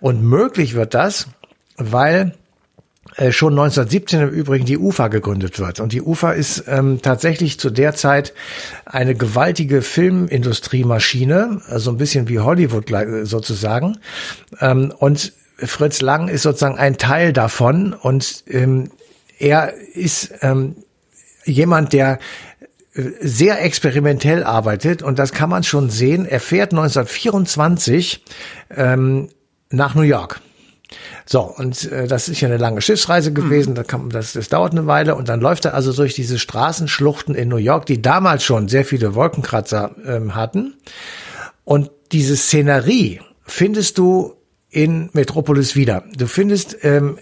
Und 0.00 0.22
möglich 0.22 0.74
wird 0.74 0.94
das, 0.94 1.26
weil 1.76 2.34
schon 3.30 3.52
1917 3.52 4.20
im 4.20 4.28
Übrigen 4.28 4.64
die 4.64 4.78
UFA 4.78 5.08
gegründet 5.08 5.58
wird. 5.58 5.80
Und 5.80 5.92
die 5.92 6.02
UFA 6.02 6.32
ist 6.32 6.64
ähm, 6.68 7.00
tatsächlich 7.02 7.58
zu 7.58 7.70
der 7.70 7.94
Zeit 7.94 8.32
eine 8.86 9.14
gewaltige 9.14 9.82
Filmindustriemaschine, 9.82 11.60
äh, 11.68 11.78
so 11.78 11.90
ein 11.90 11.96
bisschen 11.96 12.28
wie 12.28 12.38
Hollywood 12.38 12.90
äh, 12.90 13.26
sozusagen. 13.26 13.98
Ähm, 14.60 14.92
und 14.98 15.32
Fritz 15.58 16.00
Lang 16.00 16.28
ist 16.28 16.42
sozusagen 16.42 16.78
ein 16.78 16.96
Teil 16.96 17.32
davon 17.32 17.92
und 17.92 18.44
ähm, 18.48 18.90
er 19.38 19.74
ist 19.74 20.32
ähm, 20.42 20.76
jemand, 21.44 21.92
der 21.92 22.18
äh, 22.94 23.02
sehr 23.20 23.62
experimentell 23.62 24.44
arbeitet 24.44 25.02
und 25.02 25.18
das 25.18 25.32
kann 25.32 25.50
man 25.50 25.62
schon 25.62 25.90
sehen. 25.90 26.26
Er 26.26 26.40
fährt 26.40 26.72
1924 26.72 28.24
ähm, 28.74 29.28
nach 29.70 29.94
New 29.94 30.02
York. 30.02 30.40
So, 31.26 31.42
und 31.42 31.90
äh, 31.90 32.06
das 32.06 32.28
ist 32.28 32.40
ja 32.40 32.48
eine 32.48 32.56
lange 32.56 32.82
Schiffsreise 32.82 33.32
gewesen, 33.32 33.74
da 33.74 33.84
kann, 33.84 34.10
das, 34.10 34.32
das 34.32 34.48
dauert 34.48 34.72
eine 34.72 34.86
Weile 34.86 35.14
und 35.14 35.28
dann 35.28 35.40
läuft 35.40 35.64
er 35.64 35.74
also 35.74 35.92
durch 35.92 36.14
diese 36.14 36.38
Straßenschluchten 36.38 37.34
in 37.34 37.48
New 37.48 37.56
York, 37.56 37.86
die 37.86 38.02
damals 38.02 38.44
schon 38.44 38.68
sehr 38.68 38.84
viele 38.84 39.14
Wolkenkratzer 39.14 39.94
ähm, 40.04 40.34
hatten. 40.34 40.74
Und 41.64 41.90
diese 42.12 42.36
Szenerie 42.36 43.20
findest 43.44 43.98
du 43.98 44.34
in 44.70 45.10
Metropolis 45.12 45.76
wieder. 45.76 46.04
Du 46.16 46.26
findest 46.26 46.78
ähm, 46.82 47.18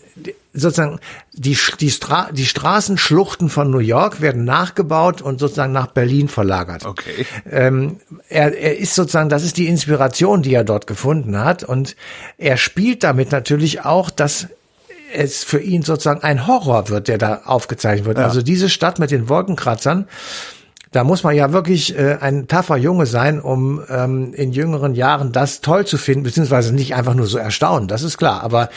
sozusagen 0.58 1.00
die, 1.32 1.56
die, 1.80 1.90
Stra 1.90 2.30
die 2.32 2.46
Straßenschluchten 2.46 3.48
von 3.48 3.70
New 3.70 3.78
York 3.78 4.20
werden 4.20 4.44
nachgebaut 4.44 5.22
und 5.22 5.38
sozusagen 5.38 5.72
nach 5.72 5.88
Berlin 5.88 6.28
verlagert. 6.28 6.84
Okay. 6.84 7.26
Ähm, 7.50 8.00
er, 8.28 8.56
er 8.56 8.78
ist 8.78 8.94
sozusagen, 8.94 9.28
das 9.28 9.44
ist 9.44 9.56
die 9.56 9.68
Inspiration, 9.68 10.42
die 10.42 10.54
er 10.54 10.64
dort 10.64 10.86
gefunden 10.86 11.38
hat. 11.38 11.64
Und 11.64 11.96
er 12.36 12.56
spielt 12.56 13.04
damit 13.04 13.32
natürlich 13.32 13.84
auch, 13.84 14.10
dass 14.10 14.48
es 15.14 15.44
für 15.44 15.60
ihn 15.60 15.82
sozusagen 15.82 16.22
ein 16.22 16.46
Horror 16.46 16.88
wird, 16.88 17.08
der 17.08 17.18
da 17.18 17.42
aufgezeichnet 17.46 18.06
wird. 18.06 18.18
Also 18.18 18.42
diese 18.42 18.68
Stadt 18.68 18.98
mit 18.98 19.10
den 19.10 19.28
Wolkenkratzern, 19.28 20.06
da 20.92 21.04
muss 21.04 21.22
man 21.22 21.34
ja 21.34 21.52
wirklich 21.52 21.96
äh, 21.98 22.16
ein 22.20 22.48
taffer 22.48 22.76
Junge 22.76 23.06
sein, 23.06 23.40
um 23.40 23.82
ähm, 23.90 24.32
in 24.32 24.52
jüngeren 24.52 24.94
Jahren 24.94 25.32
das 25.32 25.60
toll 25.60 25.86
zu 25.86 25.98
finden, 25.98 26.22
beziehungsweise 26.22 26.74
nicht 26.74 26.94
einfach 26.94 27.14
nur 27.14 27.26
so 27.26 27.38
erstaunen, 27.38 27.88
das 27.88 28.02
ist 28.02 28.16
klar. 28.16 28.42
Aber 28.42 28.70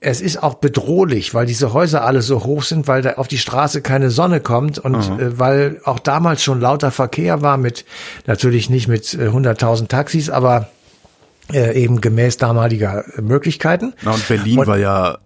es 0.00 0.20
ist 0.22 0.42
auch 0.42 0.54
bedrohlich, 0.54 1.34
weil 1.34 1.44
diese 1.46 1.72
Häuser 1.72 2.04
alle 2.04 2.22
so 2.22 2.44
hoch 2.44 2.62
sind, 2.62 2.88
weil 2.88 3.02
da 3.02 3.14
auf 3.14 3.28
die 3.28 3.38
Straße 3.38 3.82
keine 3.82 4.10
Sonne 4.10 4.40
kommt 4.40 4.78
und 4.78 4.94
äh, 5.20 5.38
weil 5.38 5.80
auch 5.84 5.98
damals 5.98 6.42
schon 6.42 6.60
lauter 6.60 6.90
Verkehr 6.90 7.42
war 7.42 7.58
mit, 7.58 7.84
natürlich 8.26 8.70
nicht 8.70 8.88
mit 8.88 9.12
äh, 9.14 9.28
100.000 9.28 9.88
Taxis, 9.88 10.30
aber 10.30 10.68
äh, 11.52 11.78
eben 11.80 12.00
gemäß 12.00 12.38
damaliger 12.38 13.04
Möglichkeiten. 13.20 13.92
Na, 14.02 14.12
und 14.12 14.26
Berlin 14.26 14.58
Und- 14.60 14.66
war 14.66 14.78
ja, 14.78 15.18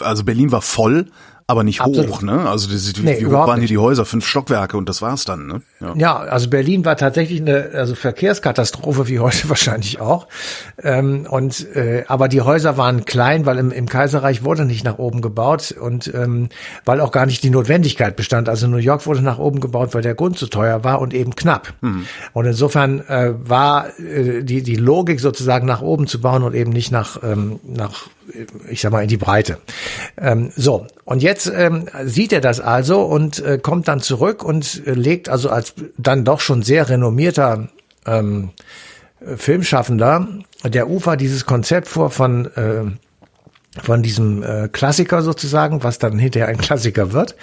also 0.00 0.22
Berlin 0.24 0.52
war 0.52 0.62
voll, 0.62 1.06
aber 1.46 1.64
nicht 1.64 1.80
Absolut. 1.80 2.10
hoch, 2.10 2.22
ne? 2.22 2.48
Also 2.48 2.68
die, 2.68 3.02
Nee, 3.02 3.20
wie 3.20 3.26
hoch 3.26 3.32
waren 3.32 3.58
hier 3.58 3.68
die 3.68 3.78
Häuser? 3.78 4.04
Fünf 4.04 4.26
Stockwerke 4.26 4.76
und 4.76 4.88
das 4.88 5.02
war's 5.02 5.24
dann, 5.24 5.46
ne? 5.46 5.62
Ja. 5.80 5.94
Ja, 5.96 6.16
also 6.16 6.48
Berlin 6.50 6.84
war 6.84 6.96
tatsächlich 6.96 7.40
eine 7.40 7.70
also 7.74 7.94
Verkehrskatastrophe 7.94 9.08
wie 9.08 9.18
heute 9.18 9.48
wahrscheinlich 9.48 10.00
auch. 10.00 10.28
Ähm, 10.82 11.26
und 11.28 11.66
äh, 11.74 12.04
aber 12.08 12.28
die 12.28 12.40
Häuser 12.40 12.76
waren 12.76 13.04
klein, 13.04 13.46
weil 13.46 13.58
im, 13.58 13.70
im 13.70 13.88
Kaiserreich 13.88 14.44
wurde 14.44 14.64
nicht 14.64 14.84
nach 14.84 14.98
oben 14.98 15.20
gebaut 15.20 15.72
und 15.72 16.12
ähm, 16.14 16.48
weil 16.84 17.00
auch 17.00 17.12
gar 17.12 17.26
nicht 17.26 17.42
die 17.42 17.50
Notwendigkeit 17.50 18.16
bestand. 18.16 18.48
Also 18.48 18.66
New 18.66 18.76
York 18.76 19.06
wurde 19.06 19.22
nach 19.22 19.38
oben 19.38 19.60
gebaut, 19.60 19.94
weil 19.94 20.02
der 20.02 20.14
Grund 20.14 20.38
zu 20.38 20.46
teuer 20.46 20.84
war 20.84 21.00
und 21.00 21.14
eben 21.14 21.34
knapp. 21.34 21.74
Und 22.32 22.46
insofern 22.46 23.00
äh, 23.08 23.34
war 23.38 23.98
äh, 23.98 24.42
die 24.42 24.62
die 24.62 24.76
Logik 24.76 25.20
sozusagen 25.20 25.66
nach 25.66 25.82
oben 25.82 26.06
zu 26.06 26.20
bauen 26.20 26.42
und 26.42 26.54
eben 26.54 26.70
nicht 26.70 26.90
nach 26.92 27.22
ähm, 27.22 27.60
nach 27.64 28.06
ich 28.68 28.80
sag 28.80 28.92
mal 28.92 29.02
in 29.02 29.08
die 29.08 29.16
Breite. 29.16 29.58
Ähm, 30.16 30.52
so 30.56 30.86
und 31.04 31.22
jetzt 31.22 31.31
ähm, 31.54 31.86
sieht 32.04 32.32
er 32.32 32.40
das 32.40 32.60
also 32.60 33.02
und 33.02 33.38
äh, 33.38 33.58
kommt 33.58 33.88
dann 33.88 34.00
zurück 34.00 34.44
und 34.44 34.82
äh, 34.86 34.92
legt 34.92 35.28
also 35.28 35.50
als 35.50 35.74
dann 35.96 36.24
doch 36.24 36.40
schon 36.40 36.62
sehr 36.62 36.88
renommierter 36.88 37.68
ähm, 38.06 38.50
äh, 39.20 39.36
Filmschaffender 39.36 40.28
der 40.64 40.88
UFA 40.88 41.16
dieses 41.16 41.46
Konzept 41.46 41.88
vor 41.88 42.10
von 42.10 42.46
äh, 42.56 42.84
von 43.80 44.02
diesem 44.02 44.42
äh, 44.42 44.68
Klassiker 44.68 45.22
sozusagen, 45.22 45.82
was 45.82 45.98
dann 45.98 46.18
hinterher 46.18 46.48
ein 46.48 46.58
Klassiker 46.58 47.12
wird. 47.12 47.36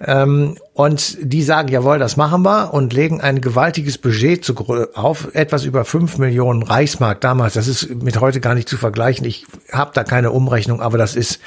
Ähm, 0.00 0.56
und 0.72 1.18
die 1.20 1.42
sagen, 1.42 1.68
jawohl, 1.68 1.98
das 1.98 2.16
machen 2.16 2.42
wir 2.42 2.72
und 2.72 2.94
legen 2.94 3.20
ein 3.20 3.42
gewaltiges 3.42 3.98
Budget 3.98 4.42
zu, 4.42 4.54
auf, 4.94 5.34
etwas 5.34 5.64
über 5.64 5.84
fünf 5.84 6.16
Millionen 6.16 6.62
Reichsmark 6.62 7.20
damals. 7.20 7.54
Das 7.54 7.68
ist 7.68 7.94
mit 8.02 8.20
heute 8.20 8.40
gar 8.40 8.54
nicht 8.54 8.68
zu 8.68 8.78
vergleichen. 8.78 9.26
Ich 9.26 9.46
habe 9.70 9.90
da 9.92 10.02
keine 10.02 10.30
Umrechnung, 10.30 10.80
aber 10.80 10.96
das 10.96 11.14
ist, 11.14 11.40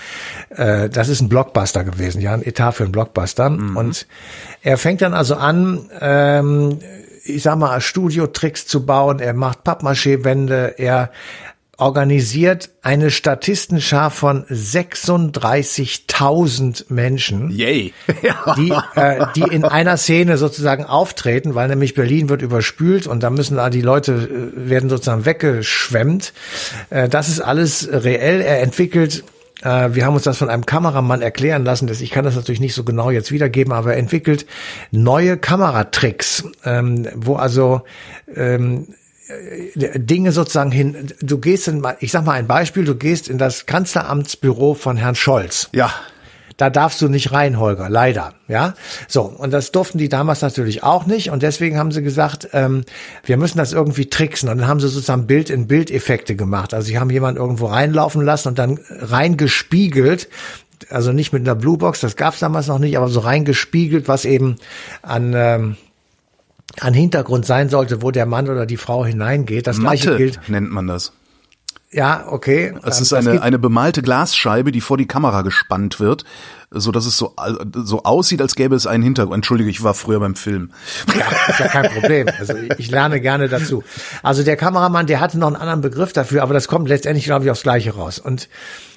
äh, 0.49 0.89
das 0.89 1.09
ist 1.09 1.21
ein 1.21 1.29
Blockbuster 1.29 1.83
gewesen, 1.83 2.21
ja, 2.21 2.33
ein 2.33 2.45
Etat 2.45 2.73
für 2.73 2.83
einen 2.83 2.91
Blockbuster. 2.91 3.47
Und 3.47 4.05
er 4.61 4.77
fängt 4.77 5.01
dann 5.01 5.15
also 5.15 5.35
an, 5.35 5.89
ähm, 5.99 6.79
ich 7.25 7.41
sag 7.43 7.57
mal, 7.57 7.81
Studiotricks 7.81 8.67
zu 8.67 8.85
bauen, 8.85 9.19
er 9.19 9.33
macht 9.33 9.63
Pappmaché-Wände, 9.63 10.75
er 10.77 11.11
organisiert 11.79 12.69
eine 12.81 13.11
Statistenschar 13.11 14.09
von 14.11 14.43
36.000 14.45 16.85
Menschen, 16.89 17.49
Yay. 17.51 17.93
die, 18.57 18.73
äh, 18.95 19.25
die 19.35 19.43
in 19.43 19.63
einer 19.63 19.95
Szene 19.97 20.37
sozusagen 20.37 20.83
auftreten, 20.85 21.53
weil 21.55 21.69
nämlich 21.69 21.93
Berlin 21.93 22.27
wird 22.29 22.41
überspült 22.41 23.05
und 23.07 23.23
da 23.23 23.29
müssen 23.29 23.55
da 23.57 23.69
die 23.69 23.81
Leute 23.81 24.13
äh, 24.13 24.69
werden 24.69 24.89
sozusagen 24.89 25.25
weggeschwemmt. 25.25 26.33
Äh, 26.89 27.09
das 27.09 27.27
ist 27.29 27.41
alles 27.41 27.87
reell. 27.91 28.41
Er 28.41 28.61
entwickelt 28.61 29.23
äh, 29.61 29.93
wir 29.93 30.05
haben 30.05 30.13
uns 30.13 30.23
das 30.23 30.37
von 30.37 30.49
einem 30.49 30.65
Kameramann 30.65 31.21
erklären 31.21 31.65
lassen. 31.65 31.87
Dass 31.87 32.01
ich 32.01 32.11
kann 32.11 32.25
das 32.25 32.35
natürlich 32.35 32.61
nicht 32.61 32.73
so 32.73 32.83
genau 32.83 33.11
jetzt 33.11 33.31
wiedergeben, 33.31 33.73
aber 33.73 33.93
er 33.93 33.99
entwickelt 33.99 34.45
neue 34.91 35.37
Kameratricks, 35.37 36.45
ähm, 36.63 37.07
wo 37.15 37.35
also 37.35 37.81
ähm, 38.35 38.87
äh, 38.89 38.93
Dinge 39.75 40.31
sozusagen 40.31 40.71
hin, 40.71 41.13
du 41.21 41.37
gehst 41.37 41.67
in, 41.67 41.85
ich 41.99 42.11
sag 42.11 42.25
mal 42.25 42.33
ein 42.33 42.47
Beispiel, 42.47 42.83
du 42.83 42.95
gehst 42.95 43.27
in 43.27 43.37
das 43.37 43.65
Kanzleramtsbüro 43.65 44.73
von 44.73 44.97
Herrn 44.97 45.15
Scholz. 45.15 45.69
Ja. 45.71 45.93
Da 46.57 46.69
darfst 46.69 47.01
du 47.01 47.07
nicht 47.07 47.31
rein, 47.31 47.57
Holger, 47.57 47.89
leider. 47.89 48.33
Ja, 48.49 48.73
so 49.07 49.21
und 49.21 49.51
das 49.51 49.71
durften 49.71 49.97
die 49.97 50.09
damals 50.09 50.41
natürlich 50.41 50.83
auch 50.83 51.05
nicht 51.05 51.29
und 51.29 51.41
deswegen 51.41 51.77
haben 51.77 51.91
sie 51.91 52.01
gesagt, 52.01 52.49
ähm, 52.51 52.83
wir 53.23 53.37
müssen 53.37 53.57
das 53.57 53.71
irgendwie 53.71 54.07
tricksen 54.07 54.49
und 54.49 54.57
dann 54.57 54.67
haben 54.67 54.81
sie 54.81 54.89
sozusagen 54.89 55.25
Bild 55.25 55.49
in 55.49 55.67
Bild 55.67 55.89
Effekte 55.89 56.35
gemacht. 56.35 56.73
Also 56.73 56.87
sie 56.87 56.99
haben 56.99 57.11
jemanden 57.11 57.39
irgendwo 57.39 57.67
reinlaufen 57.67 58.25
lassen 58.25 58.49
und 58.49 58.59
dann 58.59 58.77
reingespiegelt, 58.89 60.27
also 60.89 61.13
nicht 61.13 61.31
mit 61.31 61.47
einer 61.47 61.55
Bluebox, 61.55 62.01
das 62.01 62.17
gab's 62.17 62.39
damals 62.39 62.67
noch 62.67 62.79
nicht, 62.79 62.97
aber 62.97 63.07
so 63.07 63.21
reingespiegelt, 63.21 64.09
was 64.09 64.25
eben 64.25 64.57
an 65.01 65.33
ähm, 65.35 65.77
an 66.79 66.93
Hintergrund 66.93 67.45
sein 67.45 67.69
sollte, 67.69 68.01
wo 68.01 68.11
der 68.11 68.25
Mann 68.25 68.49
oder 68.49 68.65
die 68.65 68.77
Frau 68.77 69.05
hineingeht. 69.05 69.67
Das 69.67 69.77
Matte 69.77 69.97
gleiche 69.97 70.17
gilt. 70.17 70.49
nennt 70.49 70.71
man 70.71 70.87
das. 70.87 71.11
Ja, 71.91 72.27
okay. 72.27 72.75
Es 72.83 72.97
Ähm, 72.97 73.01
ist 73.03 73.13
eine, 73.13 73.41
eine 73.41 73.57
bemalte 73.57 74.03
Glasscheibe, 74.03 74.71
die 74.71 74.79
vor 74.79 74.95
die 74.97 75.07
Kamera 75.07 75.41
gespannt 75.41 75.99
wird, 75.99 76.23
so 76.69 76.91
dass 76.91 77.07
es 77.07 77.17
so, 77.17 77.33
so 77.73 78.03
aussieht, 78.03 78.41
als 78.43 78.53
gäbe 78.53 78.75
es 78.75 78.85
einen 78.85 79.01
Hintergrund. 79.01 79.37
Entschuldige, 79.37 79.71
ich 79.71 79.81
war 79.83 79.95
früher 79.95 80.19
beim 80.19 80.35
Film. 80.35 80.69
Ja, 81.17 81.25
ist 81.49 81.59
ja 81.59 81.67
kein 81.67 81.91
Problem. 81.91 82.27
Also 82.37 82.53
ich 82.77 82.91
lerne 82.91 83.19
gerne 83.19 83.49
dazu. 83.49 83.83
Also 84.21 84.43
der 84.43 84.55
Kameramann, 84.55 85.07
der 85.07 85.19
hatte 85.19 85.39
noch 85.39 85.47
einen 85.47 85.55
anderen 85.55 85.81
Begriff 85.81 86.13
dafür, 86.13 86.43
aber 86.43 86.53
das 86.53 86.67
kommt 86.67 86.89
letztendlich, 86.89 87.25
glaube 87.25 87.45
ich, 87.45 87.51
aufs 87.51 87.63
Gleiche 87.63 87.95
raus. 87.95 88.19
Und 88.19 88.49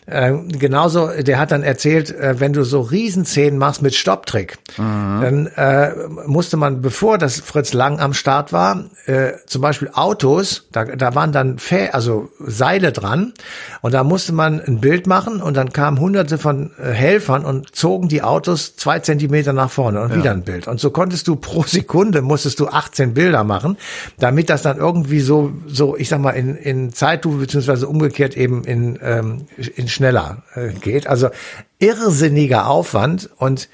äh, 0.07 0.33
genauso, 0.33 1.09
der 1.09 1.39
hat 1.39 1.53
dann 1.53 1.63
erzählt, 1.63 2.11
äh, 2.11 2.41
wenn 2.41 2.53
du 2.53 2.65
so 2.65 2.81
Riesenszenen 2.81 3.57
machst 3.57 3.83
mit 3.83 3.95
Stopptrick, 3.95 4.59
dann 4.77 5.47
äh, 5.47 5.93
musste 6.27 6.57
man, 6.57 6.83
bevor 6.83 7.19
das 7.19 7.41
Fritz 7.41 7.73
Lang 7.73 8.01
am 8.01 8.13
Start 8.13 8.53
war, 8.53 8.87
äh, 9.07 9.33
zum 9.47 9.63
Beispiel 9.63 9.91
Autos, 9.93 10.67
da, 10.73 10.85
da 10.85 11.15
waren 11.15 11.31
dann 11.31 11.59
Fä 11.59 11.91
also 11.93 12.31
Seile 12.41 12.91
dran 12.91 13.33
und 13.81 13.95
da 13.95 14.03
musste 14.03 14.33
man 14.33 14.61
ein 14.61 14.81
Bild 14.81 15.07
machen 15.07 15.41
und 15.41 15.57
dann 15.57 15.73
kamen 15.73 16.01
hunderte 16.01 16.39
von 16.39 16.73
äh, 16.79 16.91
Helfern 16.91 17.45
und 17.45 17.75
zogen 17.75 18.09
die 18.09 18.23
Autos 18.23 18.75
zwei 18.75 18.99
Zentimeter 18.99 19.53
nach 19.53 19.71
vorne 19.71 20.01
und 20.01 20.15
wieder 20.17 20.33
ein 20.33 20.43
Bild. 20.43 20.67
Und 20.67 20.81
so 20.81 20.91
konntest 20.91 21.29
du 21.29 21.37
pro 21.37 21.63
Sekunde 21.63 22.23
musstest 22.23 22.59
du 22.59 22.69
18 22.69 23.15
Bilder 23.15 23.45
machen, 23.45 23.77
damit 24.19 24.51
das 24.51 24.63
dann 24.63 24.79
irgendwie 24.79 25.21
so, 25.21 25.53
so 25.67 25.97
ich 25.97 26.09
sag 26.09 26.21
mal, 26.21 26.31
in, 26.31 26.57
in 26.57 26.93
Zeitlupe 26.93 27.39
beziehungsweise 27.39 27.87
umgekehrt 27.87 28.37
eben 28.37 28.65
in, 28.65 28.99
ähm, 29.03 29.47
in 29.77 29.89
schneller 29.93 30.43
äh, 30.55 30.73
geht. 30.73 31.07
Also 31.07 31.31
irrsinniger 31.79 32.69
Aufwand 32.69 33.31
und 33.37 33.69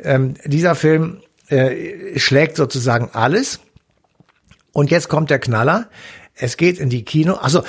ähm, 0.00 0.34
dieser 0.44 0.74
Film 0.74 1.20
äh, 1.48 2.18
schlägt 2.18 2.56
sozusagen 2.56 3.10
alles. 3.12 3.60
Und 4.72 4.90
jetzt 4.90 5.08
kommt 5.08 5.30
der 5.30 5.38
Knaller. 5.38 5.88
Es 6.34 6.56
geht 6.56 6.78
in 6.78 6.88
die 6.88 7.04
Kino. 7.04 7.34
Also 7.34 7.62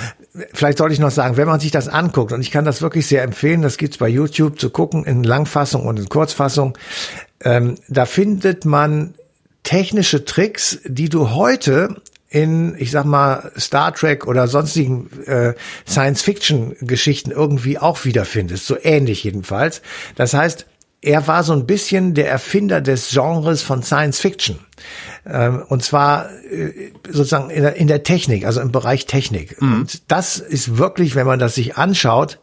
vielleicht 0.52 0.78
sollte 0.78 0.94
ich 0.94 1.00
noch 1.00 1.10
sagen, 1.10 1.36
wenn 1.36 1.46
man 1.46 1.60
sich 1.60 1.70
das 1.70 1.88
anguckt, 1.88 2.32
und 2.32 2.40
ich 2.40 2.50
kann 2.50 2.64
das 2.64 2.80
wirklich 2.80 3.06
sehr 3.06 3.22
empfehlen, 3.22 3.62
das 3.62 3.76
gibt's 3.76 3.98
bei 3.98 4.08
YouTube 4.08 4.58
zu 4.58 4.70
gucken 4.70 5.04
in 5.04 5.22
Langfassung 5.22 5.86
und 5.86 5.98
in 5.98 6.08
Kurzfassung, 6.08 6.76
ähm, 7.42 7.76
da 7.88 8.06
findet 8.06 8.64
man 8.64 9.14
technische 9.64 10.24
Tricks, 10.24 10.78
die 10.86 11.08
du 11.08 11.30
heute 11.30 12.00
in, 12.34 12.74
ich 12.78 12.90
sag 12.90 13.04
mal, 13.04 13.52
Star 13.56 13.94
Trek 13.94 14.26
oder 14.26 14.48
sonstigen 14.48 15.08
äh, 15.26 15.54
Science-Fiction-Geschichten 15.86 17.30
irgendwie 17.30 17.78
auch 17.78 18.04
wiederfindest. 18.04 18.66
So 18.66 18.76
ähnlich 18.82 19.22
jedenfalls. 19.22 19.82
Das 20.16 20.34
heißt, 20.34 20.66
er 21.00 21.28
war 21.28 21.44
so 21.44 21.52
ein 21.52 21.64
bisschen 21.64 22.14
der 22.14 22.28
Erfinder 22.28 22.80
des 22.80 23.10
Genres 23.10 23.62
von 23.62 23.84
Science 23.84 24.18
Fiction. 24.18 24.58
Ähm, 25.24 25.62
und 25.68 25.84
zwar 25.84 26.28
äh, 26.50 26.90
sozusagen 27.08 27.50
in 27.50 27.62
der, 27.62 27.76
in 27.76 27.86
der 27.86 28.02
Technik, 28.02 28.46
also 28.46 28.60
im 28.60 28.72
Bereich 28.72 29.06
Technik. 29.06 29.56
Und 29.60 30.10
das 30.10 30.38
ist 30.38 30.76
wirklich, 30.76 31.14
wenn 31.14 31.28
man 31.28 31.38
das 31.38 31.54
sich 31.54 31.76
anschaut, 31.76 32.40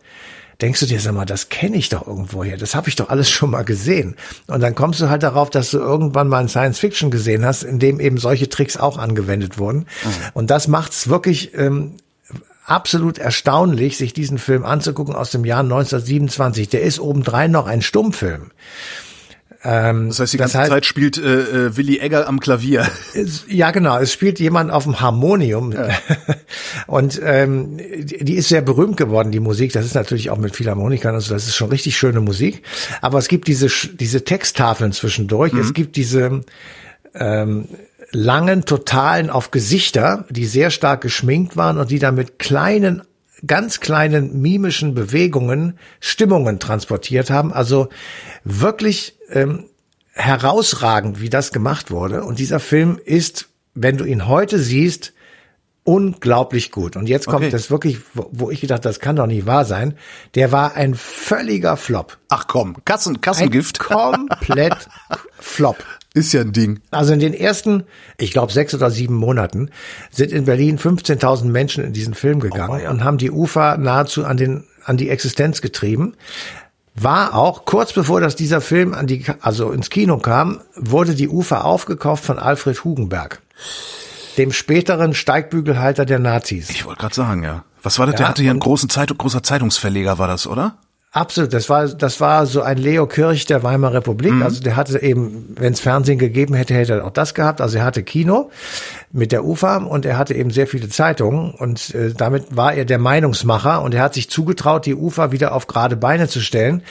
denkst 0.61 0.79
du 0.81 0.85
dir, 0.85 0.99
sag 0.99 1.13
mal, 1.13 1.25
das 1.25 1.49
kenne 1.49 1.77
ich 1.77 1.89
doch 1.89 2.07
irgendwoher, 2.07 2.57
das 2.57 2.75
habe 2.75 2.89
ich 2.89 2.95
doch 2.95 3.09
alles 3.09 3.29
schon 3.29 3.49
mal 3.51 3.63
gesehen. 3.63 4.15
Und 4.47 4.61
dann 4.61 4.75
kommst 4.75 5.01
du 5.01 5.09
halt 5.09 5.23
darauf, 5.23 5.49
dass 5.49 5.71
du 5.71 5.79
irgendwann 5.79 6.27
mal 6.27 6.39
ein 6.39 6.49
Science 6.49 6.79
Fiction 6.79 7.11
gesehen 7.11 7.45
hast, 7.45 7.63
in 7.63 7.79
dem 7.79 7.99
eben 7.99 8.17
solche 8.17 8.49
Tricks 8.49 8.77
auch 8.77 8.97
angewendet 8.97 9.57
wurden. 9.57 9.87
Und 10.33 10.49
das 10.51 10.67
macht's 10.67 11.07
wirklich 11.07 11.57
ähm, 11.57 11.95
absolut 12.65 13.17
erstaunlich, 13.17 13.97
sich 13.97 14.13
diesen 14.13 14.37
Film 14.37 14.65
anzugucken 14.65 15.15
aus 15.15 15.31
dem 15.31 15.45
Jahr 15.45 15.61
1927. 15.61 16.69
Der 16.69 16.81
ist 16.81 16.99
obendrein 16.99 17.51
noch 17.51 17.67
ein 17.67 17.81
Stummfilm. 17.81 18.51
Das 19.63 20.19
heißt, 20.19 20.33
die 20.33 20.37
ganze 20.37 20.59
heißt- 20.59 20.67
Zeit 20.69 20.85
spielt 20.85 21.17
äh, 21.17 21.67
äh, 21.67 21.77
Willi 21.77 21.99
Egger 21.99 22.27
am 22.27 22.39
Klavier. 22.39 22.87
Ja, 23.47 23.71
genau. 23.71 23.99
Es 23.99 24.11
spielt 24.11 24.39
jemand 24.39 24.71
auf 24.71 24.83
dem 24.85 24.99
Harmonium. 25.01 25.73
Und 26.87 27.21
ähm, 27.23 27.77
die 27.77 28.23
die 28.25 28.35
ist 28.35 28.49
sehr 28.49 28.61
berühmt 28.61 28.97
geworden, 28.97 29.31
die 29.31 29.39
Musik. 29.39 29.73
Das 29.73 29.85
ist 29.85 29.93
natürlich 29.93 30.29
auch 30.31 30.37
mit 30.37 30.55
Philharmonikern. 30.55 31.13
Also 31.13 31.33
das 31.33 31.47
ist 31.47 31.55
schon 31.55 31.69
richtig 31.69 31.97
schöne 31.97 32.21
Musik. 32.21 32.63
Aber 33.01 33.19
es 33.19 33.27
gibt 33.27 33.47
diese, 33.47 33.67
diese 33.93 34.23
Texttafeln 34.23 34.91
zwischendurch. 34.93 35.53
Es 35.53 35.73
gibt 35.73 35.95
diese 35.95 36.41
ähm, 37.13 37.67
langen 38.11 38.65
Totalen 38.65 39.29
auf 39.29 39.51
Gesichter, 39.51 40.25
die 40.29 40.45
sehr 40.45 40.71
stark 40.71 41.01
geschminkt 41.01 41.55
waren 41.55 41.77
und 41.77 41.91
die 41.91 41.99
dann 41.99 42.15
mit 42.15 42.39
kleinen 42.39 43.03
ganz 43.47 43.79
kleinen 43.79 44.41
mimischen 44.41 44.93
Bewegungen 44.93 45.77
Stimmungen 45.99 46.59
transportiert 46.59 47.29
haben. 47.29 47.51
Also 47.53 47.89
wirklich 48.43 49.17
ähm, 49.29 49.65
herausragend, 50.13 51.21
wie 51.21 51.29
das 51.29 51.51
gemacht 51.51 51.91
wurde. 51.91 52.23
Und 52.23 52.39
dieser 52.39 52.59
Film 52.59 52.99
ist, 53.03 53.47
wenn 53.73 53.97
du 53.97 54.05
ihn 54.05 54.27
heute 54.27 54.59
siehst, 54.59 55.13
unglaublich 55.83 56.71
gut. 56.71 56.95
Und 56.95 57.09
jetzt 57.09 57.25
kommt 57.25 57.37
Okay. 57.43 57.49
das 57.51 57.71
wirklich, 57.71 57.97
wo, 58.13 58.51
ich 58.51 58.61
gedacht, 58.61 58.85
das 58.85 58.99
kann 58.99 59.15
doch 59.15 59.25
nicht 59.25 59.47
wahr 59.47 59.65
sein. 59.65 59.97
Der 60.35 60.51
war 60.51 60.75
ein 60.75 60.93
völliger 60.93 61.75
Flop. 61.75 62.17
Ach 62.29 62.45
komm, 62.47 62.77
Kassen, 62.85 63.15
Ein 63.15 63.21
Kassengift. 63.21 63.79
komplett 63.79 64.75
Flop. 65.39 65.77
Ist 66.13 66.33
ja 66.33 66.41
ein 66.41 66.51
Ding. 66.51 66.81
Also 66.91 67.13
in 67.13 67.19
den 67.19 67.33
ersten, 67.33 67.83
ich 68.17 68.31
glaube, 68.31 68.51
sechs 68.51 68.73
oder 68.73 68.91
sieben 68.91 69.15
Monaten 69.15 69.69
sind 70.11 70.31
in 70.33 70.43
Berlin 70.43 70.77
15.000 70.77 71.45
Menschen 71.45 71.83
in 71.85 71.93
diesen 71.93 72.13
Film 72.13 72.41
gegangen 72.41 72.85
und 72.87 73.03
haben 73.03 73.17
die 73.17 73.31
Ufer 73.31 73.77
nahezu 73.77 74.25
an 74.25 74.35
den 74.37 74.65
an 74.83 74.97
die 74.97 75.09
Existenz 75.09 75.61
getrieben. 75.61 76.15
War 76.95 77.35
auch 77.35 77.63
kurz 77.63 77.93
bevor 77.93 78.19
das 78.19 78.35
dieser 78.35 78.59
Film 78.59 78.93
an 78.93 79.07
die 79.07 79.25
also 79.39 79.71
ins 79.71 79.89
Kino 79.89 80.17
kam, 80.17 80.59
wurde 80.75 81.15
die 81.15 81.29
Ufer 81.29 81.63
aufgekauft 81.63 82.25
von 82.25 82.37
Alfred 82.37 82.83
Hugenberg, 82.83 83.41
dem 84.37 84.51
späteren 84.51 85.13
Steigbügelhalter 85.13 86.05
der 86.05 86.19
Nazis. 86.19 86.69
Ich 86.69 86.83
wollte 86.83 86.99
gerade 86.99 87.15
sagen, 87.15 87.43
ja. 87.43 87.63
Was 87.83 87.97
war 87.97 88.05
das? 88.05 88.15
Der 88.15 88.25
Ja, 88.25 88.29
hatte 88.29 88.41
hier 88.41 88.51
einen 88.51 88.59
großen 88.59 88.89
Zeit, 88.89 89.17
großer 89.17 89.41
Zeitungsverleger, 89.41 90.19
war 90.19 90.27
das, 90.27 90.45
oder? 90.45 90.75
Absolut, 91.13 91.51
das 91.51 91.67
war 91.67 91.89
das 91.89 92.21
war 92.21 92.45
so 92.45 92.61
ein 92.61 92.77
Leo 92.77 93.05
Kirch 93.05 93.45
der 93.45 93.63
Weimarer 93.63 93.95
Republik. 93.95 94.31
Also 94.41 94.63
der 94.63 94.77
hatte 94.77 95.01
eben, 95.03 95.53
wenn 95.59 95.73
es 95.73 95.81
Fernsehen 95.81 96.17
gegeben 96.17 96.53
hätte, 96.53 96.73
hätte 96.73 96.93
er 96.93 97.05
auch 97.05 97.11
das 97.11 97.33
gehabt. 97.33 97.59
Also 97.59 97.79
er 97.79 97.83
hatte 97.83 98.01
Kino 98.01 98.49
mit 99.11 99.33
der 99.33 99.43
UFA 99.43 99.77
und 99.77 100.05
er 100.05 100.17
hatte 100.17 100.33
eben 100.33 100.51
sehr 100.51 100.67
viele 100.67 100.87
Zeitungen 100.87 101.51
und 101.51 101.93
äh, 101.95 102.13
damit 102.13 102.55
war 102.55 102.73
er 102.73 102.85
der 102.85 102.97
Meinungsmacher 102.97 103.81
und 103.81 103.93
er 103.93 104.03
hat 104.03 104.13
sich 104.13 104.29
zugetraut, 104.29 104.85
die 104.85 104.95
UFA 104.95 105.33
wieder 105.33 105.53
auf 105.53 105.67
gerade 105.67 105.97
Beine 105.97 106.29
zu 106.29 106.39
stellen. 106.39 106.81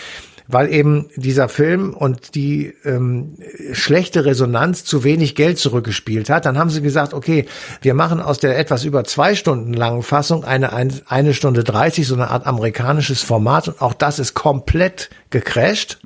Weil 0.52 0.73
eben 0.73 1.09
dieser 1.16 1.49
Film 1.49 1.95
und 1.95 2.35
die 2.35 2.75
ähm, 2.85 3.37
schlechte 3.73 4.25
Resonanz 4.25 4.85
zu 4.85 5.04
wenig 5.04 5.35
Geld 5.35 5.59
zurückgespielt 5.59 6.28
hat, 6.30 6.45
dann 6.47 6.59
haben 6.59 6.71
sie 6.71 6.83
gesagt, 6.83 7.14
okay, 7.14 7.47
wir 7.83 7.95
machen 7.95 8.21
aus 8.21 8.38
der 8.38 8.59
etwas 8.59 8.85
über 8.85 9.04
zwei 9.04 9.35
Stunden 9.35 9.73
langen 9.75 10.02
Fassung 10.02 10.45
eine 10.45 10.73
ein- 10.73 11.00
eine 11.07 11.35
Stunde 11.35 11.62
dreißig, 11.64 12.07
so 12.07 12.14
eine 12.14 12.30
Art 12.30 12.47
amerikanisches 12.47 13.23
Format. 13.23 13.69
Und 13.69 13.80
auch 13.83 13.95
das 13.95 14.19
ist 14.19 14.35
komplett 14.35 15.11
gecrashed. 15.30 15.99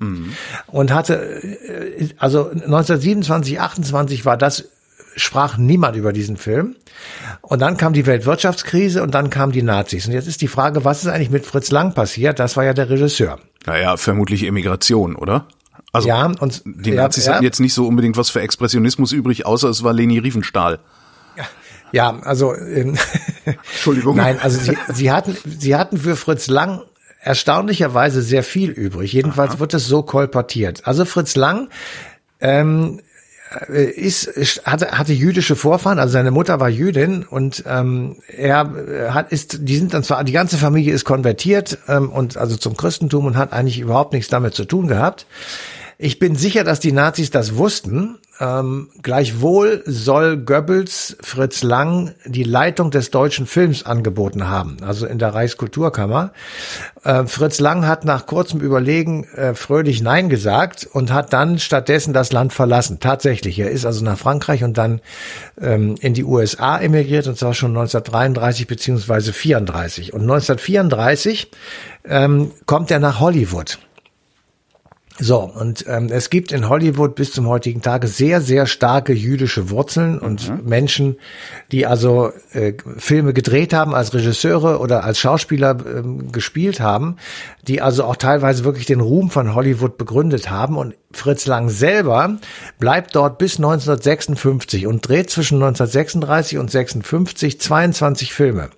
Und 0.66 0.92
hatte, 0.92 1.14
äh, 1.42 2.08
also 2.18 2.50
1927, 2.50 3.60
28 3.60 4.24
war 4.26 4.36
das 4.36 4.64
sprach 5.16 5.56
niemand 5.56 5.97
über 5.97 6.12
diesen 6.12 6.37
Film. 6.37 6.76
Und 7.42 7.61
dann 7.61 7.76
kam 7.76 7.92
die 7.92 8.06
Weltwirtschaftskrise 8.06 9.02
und 9.02 9.14
dann 9.14 9.30
kamen 9.30 9.52
die 9.52 9.62
Nazis. 9.62 10.06
Und 10.06 10.12
jetzt 10.12 10.26
ist 10.26 10.40
die 10.40 10.49
Frage, 10.49 10.85
was 10.85 11.02
ist 11.02 11.09
eigentlich 11.09 11.30
mit 11.30 11.47
Fritz 11.47 11.71
Lang 11.71 11.94
passiert? 11.94 12.38
Das 12.38 12.56
war 12.56 12.64
ja 12.64 12.75
der 12.75 12.90
Regisseur. 12.90 13.38
Naja, 13.66 13.97
vermutlich 13.97 14.44
Emigration, 14.44 15.16
oder? 15.16 15.47
Also 15.92 16.09
ja, 16.09 16.26
und 16.26 16.62
die 16.64 16.90
Nazis 16.90 17.26
ja, 17.26 17.35
hatten 17.35 17.44
jetzt 17.44 17.61
nicht 17.61 17.73
so 17.73 17.87
unbedingt 17.87 18.16
was 18.16 18.28
für 18.28 18.40
Expressionismus 18.40 19.12
übrig, 19.12 19.47
außer 19.47 19.68
es 19.68 19.85
war 19.85 19.92
Leni 19.92 20.18
Riefenstahl. 20.18 20.80
Ja, 21.92 22.18
also 22.23 22.52
ähm, 22.54 22.99
Entschuldigung. 23.44 24.16
Nein, 24.16 24.40
also 24.42 24.59
sie, 24.59 24.76
sie 24.92 25.12
hatten 25.12 25.37
sie 25.47 25.76
hatten 25.76 25.97
für 25.97 26.16
Fritz 26.16 26.49
Lang 26.49 26.83
erstaunlicherweise 27.21 28.21
sehr 28.21 28.42
viel 28.42 28.71
übrig. 28.71 29.12
Jedenfalls 29.12 29.52
Aha. 29.52 29.61
wird 29.61 29.75
es 29.75 29.87
so 29.87 30.02
kolportiert. 30.02 30.88
Also 30.88 31.04
Fritz 31.04 31.37
Lang 31.37 31.68
ähm, 32.40 32.99
äh, 32.99 33.03
ist, 33.68 34.25
ist 34.25 34.66
hatte, 34.66 34.92
hatte 34.92 35.12
jüdische 35.12 35.56
Vorfahren, 35.56 35.99
also 35.99 36.12
seine 36.12 36.30
Mutter 36.30 36.61
war 36.61 36.68
Jüdin 36.68 37.25
und 37.25 37.64
ähm, 37.66 38.16
er 38.28 38.73
äh, 38.76 39.11
hat 39.11 39.32
ist, 39.32 39.68
die 39.68 39.76
sind 39.76 39.94
dann 39.94 40.02
zwar 40.02 40.25
die 40.25 40.32
ganze 40.32 40.58
Familie 40.58 40.92
ist 40.92 41.04
konvertiert 41.04 41.78
ähm, 41.88 42.11
und 42.11 42.37
also 42.37 42.56
zum 42.56 42.76
Christentum 42.76 43.26
und 43.26 43.37
hat 43.37 43.52
eigentlich 43.52 43.78
überhaupt 43.78 44.12
nichts 44.12 44.28
damit 44.28 44.54
zu 44.54 44.64
tun 44.64 44.88
gehabt. 44.88 45.26
Ich 45.99 46.18
bin 46.18 46.37
sicher, 46.37 46.64
dass 46.64 46.80
die 46.80 46.92
Nazis 46.92 47.30
das 47.30 47.56
wussten. 47.56 48.18
Ähm, 48.40 48.88
gleichwohl 49.00 49.82
soll 49.86 50.38
Goebbels 50.38 51.16
Fritz 51.20 51.62
Lang 51.62 52.14
die 52.24 52.42
Leitung 52.42 52.90
des 52.90 53.12
deutschen 53.12 53.46
Films 53.46 53.86
angeboten 53.86 54.48
haben, 54.48 54.78
also 54.82 55.06
in 55.06 55.20
der 55.20 55.34
Reichskulturkammer. 55.34 56.32
Äh, 57.04 57.26
Fritz 57.26 57.60
Lang 57.60 57.86
hat 57.86 58.04
nach 58.04 58.26
kurzem 58.26 58.60
Überlegen 58.60 59.24
äh, 59.34 59.54
fröhlich 59.54 60.02
Nein 60.02 60.28
gesagt 60.28 60.88
und 60.92 61.12
hat 61.12 61.32
dann 61.32 61.60
stattdessen 61.60 62.12
das 62.12 62.32
Land 62.32 62.52
verlassen. 62.52 62.98
Tatsächlich, 62.98 63.56
er 63.58 63.70
ist 63.70 63.86
also 63.86 64.04
nach 64.04 64.18
Frankreich 64.18 64.64
und 64.64 64.76
dann 64.78 65.00
ähm, 65.60 65.94
in 66.00 66.14
die 66.14 66.24
USA 66.24 66.78
emigriert 66.78 67.28
und 67.28 67.38
zwar 67.38 67.54
schon 67.54 67.70
1933 67.70 68.66
beziehungsweise 68.66 69.32
34. 69.32 70.12
Und 70.12 70.22
1934 70.22 71.52
ähm, 72.04 72.50
kommt 72.66 72.90
er 72.90 72.98
nach 72.98 73.20
Hollywood. 73.20 73.78
So, 75.21 75.38
und 75.38 75.85
ähm, 75.87 76.09
es 76.11 76.28
gibt 76.28 76.50
in 76.50 76.68
Hollywood 76.68 77.14
bis 77.14 77.30
zum 77.30 77.47
heutigen 77.47 77.83
Tage 77.83 78.09
sehr, 78.09 78.40
sehr 78.40 78.66
starke 78.66 79.12
jüdische 79.12 79.71
Wurzeln 79.71 80.18
und 80.18 80.50
mhm. 80.50 80.68
Menschen, 80.68 81.16
die 81.71 81.87
also 81.87 82.33
äh, 82.52 82.73
Filme 82.97 83.33
gedreht 83.33 83.73
haben, 83.73 83.94
als 83.94 84.12
Regisseure 84.12 84.80
oder 84.80 85.04
als 85.04 85.21
Schauspieler 85.21 85.76
ähm, 85.87 86.33
gespielt 86.33 86.80
haben, 86.80 87.16
die 87.68 87.80
also 87.80 88.02
auch 88.02 88.16
teilweise 88.16 88.64
wirklich 88.64 88.87
den 88.87 89.00
Ruhm 89.00 89.30
von 89.30 89.54
Hollywood 89.54 89.99
begründet 89.99 90.50
haben. 90.50 90.76
Und 90.76 90.97
Fritz 91.12 91.47
Lang 91.47 91.68
selber 91.68 92.38
bleibt 92.80 93.14
dort 93.14 93.38
bis 93.38 93.56
1956 93.56 94.87
und 94.88 95.06
dreht 95.06 95.30
zwischen 95.30 95.62
1936 95.62 96.59
und 96.59 96.71
56 96.71 97.61
22 97.61 98.35
Filme. 98.35 98.71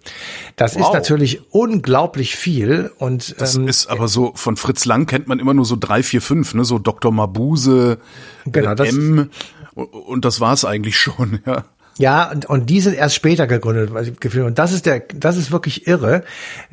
Das 0.57 0.75
wow. 0.75 0.83
ist 0.83 0.93
natürlich 0.93 1.41
unglaublich 1.51 2.37
viel 2.37 2.91
und 2.99 3.41
das 3.41 3.57
ähm, 3.57 3.69
ist 3.69 3.87
aber 3.87 4.09
so 4.09 4.33
von 4.35 4.57
Fritz 4.57 4.85
Lang 4.85 5.07
kennt 5.07 5.29
man 5.29 5.39
immer 5.39 5.55
nur 5.55 5.65
so 5.65 5.77
drei, 5.79 6.03
vier, 6.03 6.21
fünf, 6.27 6.55
ne, 6.55 6.65
so 6.65 6.79
Dr. 6.79 7.13
Mabuse, 7.13 7.99
genau, 8.45 8.73
äh, 8.73 8.89
M 8.89 9.31
und 9.75 10.25
das 10.25 10.41
war's 10.41 10.65
eigentlich 10.65 10.99
schon, 10.99 11.41
ja. 11.47 11.65
Ja, 11.99 12.31
und, 12.31 12.45
und 12.45 12.69
die 12.69 12.81
sind 12.81 12.95
erst 12.95 13.15
später 13.15 13.47
gegründet. 13.47 13.91
Und 13.91 14.59
das 14.59 14.73
ist 14.73 14.85
der, 14.85 15.01
das 15.15 15.39
ist 15.39 15.51
wirklich 15.51 15.87
irre. 15.87 16.25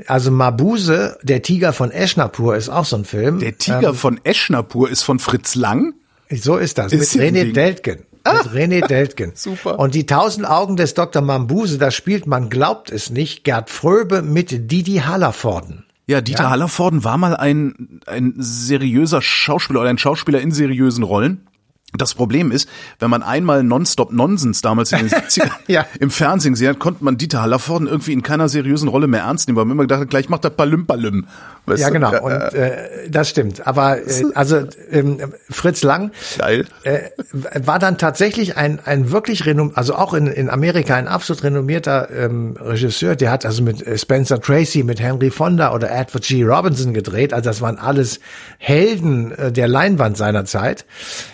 Also 0.08 0.32
Mabuse, 0.32 1.18
der 1.24 1.42
Tiger 1.42 1.72
von 1.72 1.92
Eschnapur, 1.92 2.58
ist 2.58 2.68
auch 2.68 2.84
so 2.84 2.98
ein 2.98 3.06
Film. 3.06 3.40
Der 3.40 3.58
Tiger 3.58 3.90
ähm, 3.90 3.96
von 3.96 4.20
Eschnapur 4.26 4.90
ist 4.90 5.04
von 5.04 5.20
Fritz 5.20 5.56
Lang? 5.56 5.94
So 6.30 6.58
ist 6.58 6.78
das. 6.78 6.92
Ist 6.92 7.16
mit 7.16 7.24
René 7.24 7.54
Deltgen. 7.54 8.04
Ah. 8.26 8.44
Mit 8.44 8.54
René 8.54 8.88
Deltgen. 8.88 9.32
Super. 9.36 9.80
Und 9.80 9.96
die 9.96 10.06
tausend 10.06 10.46
Augen 10.46 10.76
des 10.76 10.94
Dr. 10.94 11.22
Mabuse, 11.22 11.78
da 11.78 11.92
spielt, 11.92 12.28
man 12.28 12.50
glaubt 12.50 12.92
es 12.92 13.10
nicht, 13.10 13.46
Gerd 13.46 13.70
Fröbe 13.70 14.22
mit 14.22 14.72
Didi 14.72 15.04
Hallervorden. 15.06 15.86
Ja, 16.06 16.22
Dieter 16.22 16.44
ja. 16.44 16.50
Hallervorden 16.50 17.04
war 17.04 17.18
mal 17.18 17.36
ein, 17.36 18.02
ein 18.08 18.34
seriöser 18.38 19.22
Schauspieler 19.22 19.82
oder 19.82 19.90
ein 19.90 19.98
Schauspieler 19.98 20.42
in 20.42 20.52
seriösen 20.52 21.04
Rollen. 21.04 21.48
Das 21.96 22.16
Problem 22.16 22.52
ist, 22.52 22.68
wenn 23.00 23.10
man 23.10 23.22
einmal 23.22 23.64
Nonstop 23.64 24.12
Nonsens 24.12 24.62
damals 24.62 24.92
in 24.92 25.00
den 25.00 25.10
70ern 25.10 25.52
ja. 25.68 25.86
im 26.00 26.10
Fernsehen 26.10 26.54
gesehen 26.54 26.70
hat, 26.70 26.80
konnte 26.80 27.04
man 27.04 27.18
Dieter 27.18 27.42
Hallervorden 27.42 27.88
irgendwie 27.88 28.14
in 28.14 28.24
keiner 28.24 28.50
seriösen 28.50 28.88
Rolle 28.88 29.08
mehr 29.08 29.22
ernst 29.22 29.48
nehmen, 29.48 29.58
weil 29.58 29.66
man 29.66 29.74
immer 29.74 29.84
gedacht 29.84 30.02
hat, 30.02 30.10
gleich 30.10 30.30
macht 30.30 30.44
er 30.44 30.50
Palüm 30.50 30.88
Palüm. 30.88 31.28
Weißt 31.66 31.82
ja, 31.82 31.90
genau. 31.90 32.12
Und 32.24 32.32
äh, 32.32 33.10
das 33.10 33.30
stimmt. 33.30 33.66
Aber 33.66 34.00
äh, 34.00 34.26
also 34.34 34.64
ähm, 34.92 35.34
Fritz 35.50 35.84
Lang 35.84 36.12
Geil. 36.38 36.66
Äh, 36.84 37.10
war 37.32 37.80
dann 37.80 37.98
tatsächlich 37.98 38.58
ein 38.58 38.80
ein 38.84 39.12
wirklich 39.12 39.46
renom 39.46 39.72
also 39.76 39.96
auch 39.96 40.14
in, 40.14 40.28
in 40.28 40.50
Amerika 40.50 40.96
ein 40.96 41.08
absolut 41.08 41.44
renommierter 41.44 42.10
ähm, 42.12 42.58
Regisseur. 42.60 43.16
Der 43.16 43.32
hat 43.32 43.46
also 43.46 43.64
mit 43.64 43.86
äh, 43.86 43.98
Spencer 43.98 44.42
Tracy, 44.42 44.84
mit 44.84 45.00
Henry 45.00 45.32
Fonda 45.32 45.74
oder 45.74 45.90
Edward 45.90 46.24
G. 46.26 46.44
Robinson 46.44 46.94
gedreht. 46.94 47.34
Also 47.34 47.50
das 47.50 47.62
waren 47.62 47.78
alles 47.78 48.20
Helden 48.58 49.32
äh, 49.32 49.52
der 49.52 49.68
Leinwand 49.68 50.18
seiner 50.18 50.44
Zeit. 50.44 50.86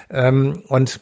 Ähm, 0.10 0.64
und 0.68 1.00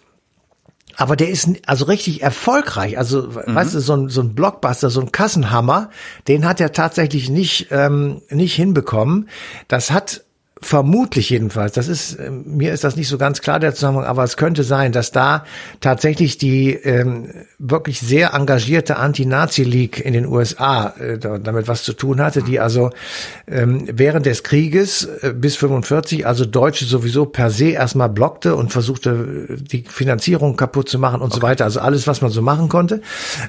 aber 1.00 1.15
der 1.15 1.30
ist 1.30 1.48
also 1.67 1.86
richtig 1.86 2.24
erfolgreich. 2.24 2.98
Also, 2.98 3.22
mhm. 3.22 3.54
weißt 3.54 3.76
du, 3.76 3.80
so 3.80 3.93
ein, 3.93 4.10
so 4.10 4.22
ein 4.22 4.34
Blockbuster, 4.34 4.89
so 4.89 5.00
ein 5.00 5.12
Kassenhammer, 5.12 5.91
den 6.28 6.46
hat 6.46 6.60
er 6.60 6.72
tatsächlich 6.72 7.30
nicht, 7.30 7.67
ähm, 7.70 8.24
nicht 8.32 8.56
hinbekommen. 8.56 9.30
Das 9.67 9.91
hat 9.91 10.24
Vermutlich 10.62 11.30
jedenfalls. 11.30 11.74
Das 11.74 11.88
ist 11.88 12.15
äh, 12.15 12.32
mir 12.32 12.74
ist 12.74 12.84
das 12.84 12.96
nicht 12.96 13.08
so 13.08 13.17
ganz 13.17 13.41
klar 13.41 13.60
der 13.60 13.76
Zusammenhang, 13.76 14.06
aber 14.06 14.24
es 14.24 14.38
könnte 14.38 14.63
sein, 14.63 14.91
dass 14.91 15.12
da 15.12 15.46
tatsächlich 15.82 16.38
die 16.38 16.74
ähm, 16.74 17.30
wirklich 17.60 18.00
sehr 18.00 18.34
engagierte 18.34 18.98
Anti-Nazi-League 18.98 20.00
in 20.04 20.13
den 20.13 20.26
USA 20.26 20.93
äh, 21.00 21.17
damit 21.17 21.67
was 21.67 21.84
zu 21.84 21.93
tun 21.93 22.22
hatte, 22.22 22.41
die 22.41 22.60
also 22.60 22.89
ähm, 23.48 23.88
während 23.91 24.26
des 24.26 24.43
Krieges 24.43 25.06
äh, 25.06 25.34
bis 25.36 25.56
45 25.58 26.26
also 26.26 26.46
Deutsche 26.46 26.86
sowieso 26.86 27.26
per 27.26 27.50
se 27.50 27.70
erstmal 27.70 28.10
blockte 28.10 28.56
und 28.56 28.72
versuchte 28.72 29.58
die 29.60 29.84
Finanzierung 29.88 30.56
kaputt 30.56 30.89
zu 30.89 30.98
machen 30.98 31.22
und 31.22 31.32
okay. 31.32 31.36
so 31.36 31.41
weiter. 31.41 31.65
Also 31.65 31.80
alles, 31.82 32.08
was 32.08 32.22
man 32.22 32.32
so 32.32 32.41
machen 32.41 32.67
konnte. 32.70 33.02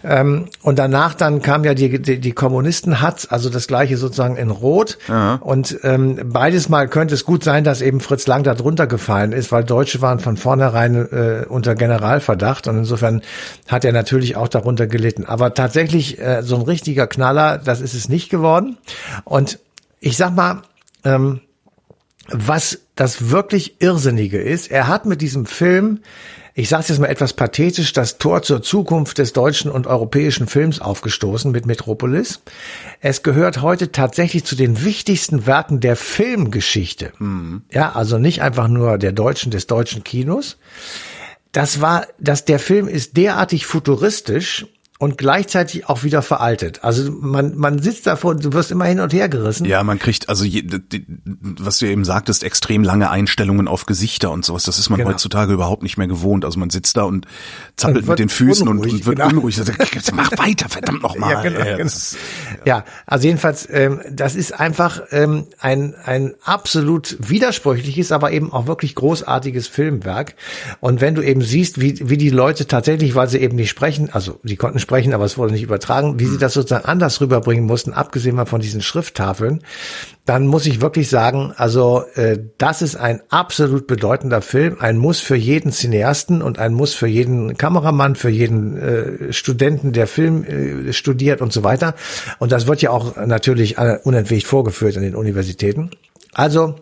Ähm, 0.05 0.47
und 0.63 0.79
danach 0.79 1.15
dann 1.15 1.41
kam 1.43 1.65
ja 1.65 1.75
die 1.75 2.01
die, 2.03 2.21
die 2.21 2.33
Kommunisten 2.33 3.01
Hatz, 3.01 3.27
also 3.31 3.49
das 3.51 3.67
gleiche 3.67 3.97
sozusagen 3.97 4.37
in 4.37 4.51
Rot 4.51 4.99
Aha. 5.09 5.37
und 5.37 5.79
ähm, 5.83 6.19
beides 6.25 6.69
mal 6.69 6.89
könnte 6.99 7.15
es 7.15 7.25
gut 7.25 7.45
sein, 7.45 7.63
dass 7.63 7.81
eben 7.81 8.01
Fritz 8.01 8.27
Lang 8.27 8.43
da 8.43 8.57
drunter 8.57 8.89
gefallen 8.89 9.31
ist, 9.31 9.53
weil 9.53 9.63
Deutsche 9.63 10.01
waren 10.01 10.19
von 10.19 10.37
vornherein 10.37 10.97
äh, 10.97 11.47
unter 11.49 11.77
Generalverdacht 11.77 12.67
und 12.67 12.77
insofern 12.77 13.23
hat 13.69 13.85
er 13.85 13.93
natürlich 13.93 14.35
auch 14.35 14.49
darunter 14.49 14.89
gelitten. 14.89 15.25
Aber 15.25 15.55
tatsächlich 15.55 16.19
äh, 16.19 16.43
so 16.43 16.57
ein 16.57 16.63
richtiger 16.63 17.07
Knaller, 17.07 17.57
das 17.57 17.81
ist 17.81 17.95
es 17.95 18.09
nicht 18.09 18.31
geworden. 18.31 18.79
Und 19.23 19.61
ich 20.01 20.17
sag 20.17 20.35
mal, 20.35 20.63
ähm, 21.05 21.41
was 22.33 22.81
das 22.97 23.31
wirklich 23.31 23.81
Irrsinnige 23.81 24.43
ist, 24.43 24.69
er 24.69 24.89
hat 24.89 25.07
mit 25.07 25.21
diesem 25.21 25.47
Film 25.47 26.01
ich 26.59 26.69
sage 26.69 26.87
jetzt 26.89 26.99
mal 26.99 27.07
etwas 27.07 27.35
pathetisch, 27.35 27.93
das 27.93 28.19
Tor 28.19 28.43
zur 28.43 28.63
Zukunft 28.63 29.19
des 29.19 29.33
deutschen 29.33 29.71
und 29.71 29.87
europäischen 29.87 30.49
Films 30.49 30.81
aufgestoßen 30.81 31.53
mit 31.53 31.67
Metropolis. 31.67 32.41
Es 33.01 33.23
gehört 33.23 33.63
heute 33.63 33.93
tatsächlich 33.93 34.43
zu 34.45 34.57
den 34.57 34.83
wichtigsten 34.83 35.47
Werken 35.47 35.79
der 35.79 35.95
Filmgeschichte. 35.95 37.13
Mhm. 37.21 37.63
Ja, 37.71 37.93
also 37.93 38.19
nicht 38.19 38.43
einfach 38.43 38.67
nur 38.67 38.99
der 38.99 39.13
deutschen, 39.13 39.53
des 39.53 39.69
deutschen 39.69 40.03
Kinos. 40.03 40.57
Das 41.53 41.81
war, 41.81 42.09
dass 42.19 42.45
der 42.45 42.59
Film 42.59 42.89
ist 42.89 43.17
derartig 43.17 43.65
futuristisch 43.65 44.67
und 45.01 45.17
gleichzeitig 45.17 45.89
auch 45.89 46.03
wieder 46.03 46.23
veraltet. 46.23 46.83
Also 46.83 47.13
man, 47.13 47.57
man 47.57 47.81
sitzt 47.81 48.09
davor, 48.09 48.35
du 48.35 48.53
wirst 48.53 48.73
immer 48.73 48.85
hin 48.85 48.99
und 48.99 49.13
her 49.13 49.29
gerissen. 49.29 49.65
Ja, 49.65 49.85
man 49.85 50.01
kriegt, 50.01 50.29
also 50.29 50.43
je, 50.45 50.63
die, 50.63 51.07
was 51.25 51.79
du 51.79 51.87
eben 51.87 52.05
sagtest, 52.05 52.43
extrem 52.43 52.83
lange 52.83 53.09
Einstellungen 53.09 53.69
auf 53.69 53.87
Gesichter 53.87 54.33
und 54.33 54.45
sowas. 54.45 54.65
Das 54.65 54.81
ist 54.81 54.91
man 54.91 54.99
genau. 54.99 55.11
heutzutage 55.11 55.53
überhaupt 55.53 55.85
nicht 55.85 55.99
mehr 55.99 56.09
gewohnt. 56.09 56.45
Also 56.45 56.59
man 56.59 56.71
sitzt 56.71 56.97
da 56.97 57.05
und 57.05 57.27
zappelt 57.77 58.03
und 58.03 58.09
mit 58.09 58.19
den 58.19 58.29
Füßen 58.29 58.67
unruhig, 58.67 58.93
und, 58.93 58.99
und, 58.99 59.07
wird 59.07 59.17
genau. 59.19 59.29
unruhig. 59.29 59.61
Also, 59.61 59.73
mach 60.15 60.33
weiter, 60.37 60.69
verdammt 60.69 61.03
nochmal. 61.03 61.29
Ja, 61.29 61.43
genau, 61.43 61.77
genau. 61.77 61.91
ja, 62.65 62.85
also 63.07 63.27
jedenfalls, 63.27 63.69
ähm, 63.71 64.01
das 64.11 64.35
ist 64.35 64.59
einfach 64.59 65.03
ähm, 65.11 65.47
ein, 65.59 65.95
ein 65.95 66.35
absolut 66.43 67.17
widersprüchliches, 67.21 68.13
aber 68.13 68.33
eben 68.33 68.53
auch 68.53 68.67
wirklich 68.67 68.95
großartiges 68.95 69.69
Filmwerk. 69.69 70.35
Und 70.81 71.01
wenn 71.01 71.15
du 71.15 71.23
eben 71.23 71.43
siehst, 71.43 71.81
wie, 71.81 72.09
wie 72.09 72.17
die 72.17 72.31
Leute 72.31 72.67
tatsächlich, 72.67 73.15
weil 73.15 73.29
sie 73.29 73.39
eben 73.39 73.57
nicht 73.57 73.69
sprechen, 73.69 74.11
also 74.11 74.41
sie 74.43 74.57
konnten 74.57 74.79
sprechen, 74.89 75.13
aber 75.13 75.27
es 75.27 75.37
wurde 75.37 75.53
nicht 75.53 75.63
übertragen, 75.63 76.19
wie 76.19 76.25
sie 76.25 76.33
hm. 76.33 76.39
das 76.39 76.55
sozusagen 76.55 76.87
anders 76.87 77.21
rüberbringen 77.21 77.67
mussten, 77.67 77.93
abgesehen 77.93 78.35
mal 78.35 78.47
von 78.47 78.63
diesen 78.63 78.81
Schrifttafeln, 78.81 79.61
dann 80.25 80.47
muss 80.47 80.65
ich 80.65 80.81
wirklich 80.81 81.11
sagen, 81.11 81.53
also 81.55 82.05
äh, 82.15 82.39
das 82.57 82.81
ist 82.81 82.97
ein 82.97 83.21
absolut 83.29 83.87
bedeutender 83.87 84.41
Film, 84.41 84.79
ein 84.81 84.97
Muss 84.97 85.21
für 85.21 85.37
jeden 85.37 85.73
Cineasten 85.73 86.41
und 86.41 86.59
ein 86.59 86.73
Muss 86.73 86.95
für 86.95 87.07
jeden 87.07 87.59
Kameramann, 87.59 88.15
für 88.15 88.31
jeden 88.31 88.79
äh, 88.79 89.33
Studenten, 89.35 89.93
der 89.93 90.07
Film 90.07 90.45
äh, 90.45 90.93
studiert 90.95 91.43
und 91.43 91.53
so 91.53 91.65
weiter. 91.65 91.95
Und 92.39 92.51
das 92.51 92.67
wird 92.67 92.81
ja 92.81 92.89
auch 92.89 93.17
natürlich 93.17 93.77
unentwegt 94.05 94.47
vorgeführt 94.47 94.97
an 94.97 95.03
den 95.03 95.15
Universitäten. 95.15 95.91
Also 96.33 96.77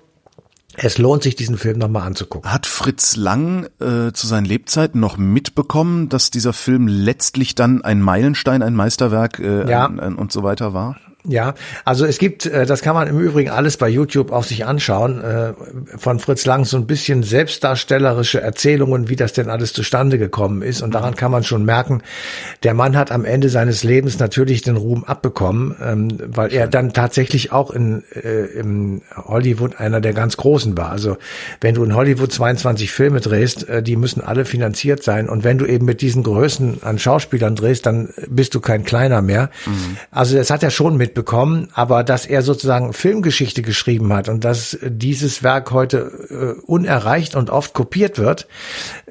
es 0.77 0.99
lohnt 0.99 1.23
sich, 1.23 1.37
diesen 1.37 1.57
Film 1.57 1.79
nochmal 1.79 2.07
anzugucken. 2.07 2.53
Hat 2.53 2.67
Fritz 2.67 3.17
Lang 3.17 3.67
äh, 3.81 4.13
zu 4.13 4.27
seinen 4.27 4.45
Lebzeiten 4.45 5.01
noch 5.01 5.17
mitbekommen, 5.17 6.09
dass 6.09 6.31
dieser 6.31 6.53
Film 6.53 6.87
letztlich 6.89 7.55
dann 7.55 7.83
ein 7.83 8.01
Meilenstein, 8.01 8.63
ein 8.63 8.75
Meisterwerk 8.75 9.39
äh, 9.39 9.69
ja. 9.69 9.87
ein, 9.87 10.01
ein, 10.01 10.15
und 10.17 10.33
so 10.33 10.43
weiter 10.43 10.75
war? 10.75 10.97
Ja, 11.29 11.55
also 11.85 12.07
es 12.07 12.19
gibt, 12.19 12.47
äh, 12.47 12.67
das 12.67 12.83
kann 12.83 12.95
man 12.95 13.09
im 13.09 13.19
Übrigen 13.19 13.51
alles 13.51 13.77
bei 13.77 13.89
YouTube 13.89 14.31
auch 14.31 14.45
sich 14.45 14.65
anschauen, 14.65 15.21
äh, 15.23 15.55
von 15.97 16.21
Fritz 16.21 16.47
Lang 16.47 16.65
so 16.65 16.77
ein 16.77 16.87
bisschen 16.87 17.25
selbstdarstellerische 17.25 18.41
Erzählungen, 18.41 19.09
wie 19.09 19.17
das 19.17 19.33
denn 19.33 19.51
alles 19.51 19.73
zustande 19.73 20.19
gekommen 20.19 20.63
ist. 20.63 20.83
Und 20.83 20.95
daran 20.95 21.17
kann 21.17 21.33
man 21.33 21.43
schon 21.43 21.65
merken, 21.65 22.03
der 22.63 22.75
Mann 22.75 22.97
hat 22.97 23.11
am 23.11 23.25
Ende 23.25 23.49
seines 23.49 23.83
Lebens 23.83 24.19
natürlich 24.21 24.63
den 24.63 24.77
Ruhm 24.77 25.03
abbekommen, 25.05 25.75
ähm, 25.83 26.19
weil 26.27 26.53
er 26.53 26.69
dann 26.69 26.93
tatsächlich 26.93 27.51
auch 27.51 27.71
in, 27.73 28.05
äh, 28.15 28.45
in 28.59 29.03
Hollywood 29.17 29.81
einer 29.81 30.01
der 30.01 30.13
ganz 30.13 30.37
Großen 30.37 30.77
war. 30.77 30.91
Also 30.91 31.17
wenn 31.61 31.75
du 31.75 31.83
in 31.83 31.95
Hollywood 31.95 32.33
22 32.33 32.93
Filme 32.93 33.21
drehst, 33.21 33.67
die 33.83 33.97
müssen 33.97 34.21
alle 34.21 34.45
finanziert 34.45 35.03
sein. 35.03 35.29
Und 35.29 35.43
wenn 35.43 35.59
du 35.59 35.67
eben 35.67 35.87
mit 35.87 36.01
diesen 36.01 36.23
Größen 36.23 36.83
an 36.83 36.99
Schauspielern 36.99 37.57
drehst, 37.57 37.87
dann 37.87 38.11
bist 38.29 38.55
du 38.55 38.61
kein 38.61 38.85
kleiner 38.85 39.23
mehr. 39.23 39.51
Mhm. 39.67 39.97
Also 40.11 40.37
das 40.37 40.51
hat 40.51 40.63
er 40.63 40.71
schon 40.71 40.97
mit 40.97 41.16
bekommen, 41.17 41.71
aber 41.73 42.05
dass 42.05 42.27
er 42.27 42.43
sozusagen 42.43 42.93
Filmgeschichte 42.93 43.63
geschrieben 43.63 44.13
hat 44.13 44.29
und 44.29 44.45
dass 44.45 44.79
dieses 44.85 45.43
Werk 45.43 45.73
heute 45.73 46.57
äh, 46.59 46.61
unerreicht 46.67 47.35
und 47.35 47.51
oft 47.51 47.75
kopiert 47.75 48.19
wird, 48.19 48.47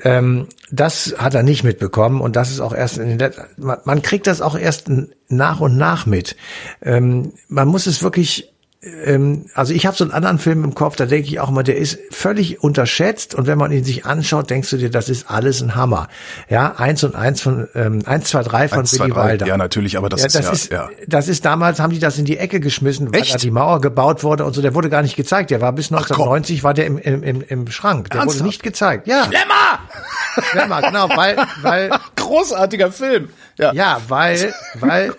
ähm, 0.01 0.47
das 0.71 1.15
hat 1.17 1.33
er 1.33 1.43
nicht 1.43 1.65
mitbekommen 1.65 2.21
und 2.21 2.37
das 2.37 2.51
ist 2.51 2.61
auch 2.61 2.73
erst 2.73 2.99
in 2.99 3.17
den 3.17 3.31
man 3.57 4.01
kriegt 4.01 4.27
das 4.27 4.41
auch 4.41 4.57
erst 4.57 4.89
nach 5.27 5.59
und 5.59 5.77
nach 5.77 6.05
mit. 6.05 6.37
Ähm, 6.81 7.33
man 7.49 7.67
muss 7.67 7.87
es 7.87 8.03
wirklich 8.03 8.54
ähm, 9.03 9.45
also 9.53 9.73
ich 9.73 9.85
habe 9.85 9.95
so 9.95 10.03
einen 10.03 10.13
anderen 10.13 10.39
Film 10.39 10.63
im 10.63 10.75
Kopf, 10.75 10.95
da 10.95 11.05
denke 11.05 11.27
ich 11.27 11.39
auch 11.39 11.49
mal, 11.49 11.63
der 11.63 11.77
ist 11.77 11.99
völlig 12.11 12.63
unterschätzt 12.63 13.35
und 13.35 13.47
wenn 13.47 13.57
man 13.57 13.71
ihn 13.71 13.83
sich 13.83 14.05
anschaut, 14.05 14.49
denkst 14.49 14.69
du 14.69 14.77
dir, 14.77 14.89
das 14.89 15.09
ist 15.09 15.29
alles 15.29 15.61
ein 15.61 15.75
Hammer. 15.75 16.07
Ja, 16.49 16.75
eins 16.77 17.03
und 17.03 17.15
eins 17.15 17.41
von 17.41 17.67
ähm, 17.75 18.03
eins, 18.05 18.29
zwei, 18.29 18.43
drei 18.43 18.67
von 18.67 18.83
Billy 18.83 19.11
zwei, 19.11 19.31
Wilder. 19.31 19.47
Ja, 19.47 19.57
natürlich, 19.57 19.97
aber 19.97 20.09
das, 20.09 20.21
ja, 20.21 20.27
das 20.27 20.51
ist, 20.51 20.71
ja, 20.71 20.85
ist 20.87 21.05
das 21.07 21.27
ist 21.27 21.45
damals 21.45 21.79
haben 21.79 21.93
die 21.93 21.99
das 21.99 22.17
in 22.17 22.25
die 22.25 22.37
Ecke 22.37 22.59
geschmissen, 22.59 23.13
weil 23.13 23.23
da 23.23 23.37
die 23.37 23.51
Mauer 23.51 23.81
gebaut 23.81 24.23
wurde 24.23 24.45
und 24.45 24.53
so. 24.53 24.61
Der 24.61 24.75
wurde 24.75 24.89
gar 24.89 25.01
nicht 25.01 25.15
gezeigt. 25.15 25.51
Der 25.51 25.61
war 25.61 25.73
bis 25.73 25.91
1990 25.91 26.63
war 26.63 26.73
der 26.73 26.85
im, 26.85 26.97
im, 26.97 27.23
im, 27.23 27.41
im 27.41 27.71
Schrank. 27.71 28.09
Der 28.09 28.21
Ernsthaft? 28.21 28.39
wurde 28.39 28.47
nicht 28.47 28.63
gezeigt. 28.63 29.07
Ja. 29.07 29.25
Schlemmer! 29.25 29.79
Schlemmer, 30.51 30.81
genau, 30.81 31.09
weil 31.15 31.37
weil 31.61 31.91
großartiger 32.15 32.91
Film. 32.91 33.29
Ja, 33.57 33.73
ja 33.73 34.01
weil 34.07 34.53
weil 34.75 35.13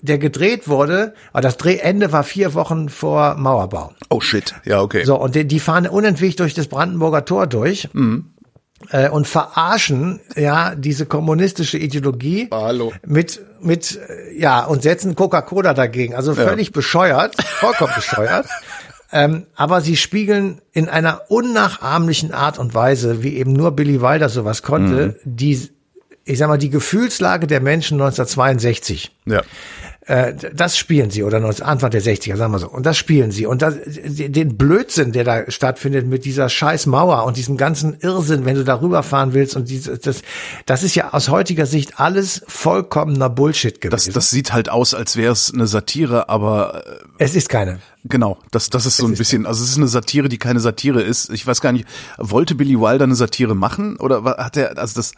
der 0.00 0.18
gedreht 0.18 0.68
wurde, 0.68 1.14
aber 1.32 1.42
das 1.42 1.56
Drehende 1.56 2.12
war 2.12 2.24
vier 2.24 2.54
Wochen 2.54 2.88
vor 2.88 3.36
Mauerbau. 3.36 3.92
Oh 4.10 4.20
shit, 4.20 4.54
ja, 4.64 4.80
okay. 4.80 5.04
So, 5.04 5.18
und 5.18 5.34
die, 5.34 5.46
die 5.46 5.60
fahren 5.60 5.86
unentwegt 5.86 6.40
durch 6.40 6.54
das 6.54 6.68
Brandenburger 6.68 7.24
Tor 7.24 7.46
durch. 7.46 7.88
Mhm. 7.92 8.30
Äh, 8.90 9.10
und 9.10 9.28
verarschen 9.28 10.18
ja 10.34 10.74
diese 10.74 11.06
kommunistische 11.06 11.78
Ideologie 11.78 12.48
Hallo. 12.50 12.92
mit 13.06 13.40
mit 13.60 13.96
ja 14.36 14.64
und 14.64 14.82
setzen 14.82 15.14
Coca-Cola 15.14 15.72
dagegen 15.72 16.16
also 16.16 16.34
völlig 16.34 16.66
ja. 16.66 16.72
bescheuert 16.72 17.40
vollkommen 17.44 17.92
bescheuert 17.94 18.48
ähm, 19.12 19.46
aber 19.54 19.82
sie 19.82 19.96
spiegeln 19.96 20.62
in 20.72 20.88
einer 20.88 21.22
unnachahmlichen 21.28 22.32
Art 22.32 22.58
und 22.58 22.74
Weise, 22.74 23.22
wie 23.22 23.36
eben 23.36 23.52
nur 23.52 23.72
Billy 23.72 24.00
Wilder 24.00 24.28
sowas 24.28 24.62
konnte, 24.62 25.18
mhm. 25.22 25.36
die 25.36 25.70
ich 26.24 26.38
sag 26.38 26.48
mal, 26.48 26.58
die 26.58 26.70
Gefühlslage 26.70 27.46
der 27.46 27.60
Menschen 27.60 28.00
1962. 28.00 29.10
Ja. 29.26 29.42
Äh, 30.06 30.34
das 30.52 30.76
spielen 30.76 31.10
sie 31.10 31.22
oder 31.22 31.38
Anfang 31.38 31.90
der 31.90 32.02
60er, 32.02 32.36
sagen 32.36 32.52
wir 32.52 32.58
so. 32.58 32.68
Und 32.68 32.86
das 32.86 32.98
spielen 32.98 33.30
sie. 33.30 33.46
Und 33.46 33.62
das, 33.62 33.74
den 33.86 34.56
Blödsinn, 34.56 35.12
der 35.12 35.22
da 35.22 35.50
stattfindet 35.50 36.08
mit 36.08 36.24
dieser 36.24 36.48
scheiß 36.48 36.86
Mauer 36.86 37.24
und 37.24 37.36
diesem 37.36 37.56
ganzen 37.56 37.98
Irrsinn, 38.00 38.44
wenn 38.44 38.56
du 38.56 38.64
da 38.64 38.80
rüberfahren 38.80 39.32
willst 39.32 39.54
und 39.54 39.68
dieses, 39.68 40.00
das, 40.00 40.22
das 40.66 40.82
ist 40.82 40.96
ja 40.96 41.12
aus 41.12 41.28
heutiger 41.28 41.66
Sicht 41.66 42.00
alles 42.00 42.42
vollkommener 42.48 43.30
Bullshit 43.30 43.80
gewesen. 43.80 44.06
Das, 44.06 44.14
das 44.14 44.30
sieht 44.30 44.52
halt 44.52 44.68
aus, 44.68 44.92
als 44.92 45.16
wäre 45.16 45.32
es 45.32 45.52
eine 45.54 45.68
Satire, 45.68 46.28
aber 46.28 46.84
äh, 46.84 46.98
es 47.18 47.36
ist 47.36 47.48
keine. 47.48 47.78
Genau, 48.04 48.38
das, 48.50 48.70
das 48.70 48.86
ist 48.86 48.96
so 48.96 49.06
ein 49.06 49.14
bisschen, 49.14 49.46
also 49.46 49.62
es 49.62 49.70
ist 49.70 49.76
eine 49.76 49.86
Satire, 49.86 50.28
die 50.28 50.38
keine 50.38 50.58
Satire 50.58 51.00
ist. 51.00 51.30
Ich 51.30 51.46
weiß 51.46 51.60
gar 51.60 51.70
nicht, 51.70 51.86
wollte 52.18 52.56
Billy 52.56 52.80
Wilder 52.80 53.04
eine 53.04 53.14
Satire 53.14 53.54
machen 53.54 53.96
oder 53.98 54.24
hat 54.24 54.56
er, 54.56 54.76
also 54.78 54.96
das, 54.96 55.12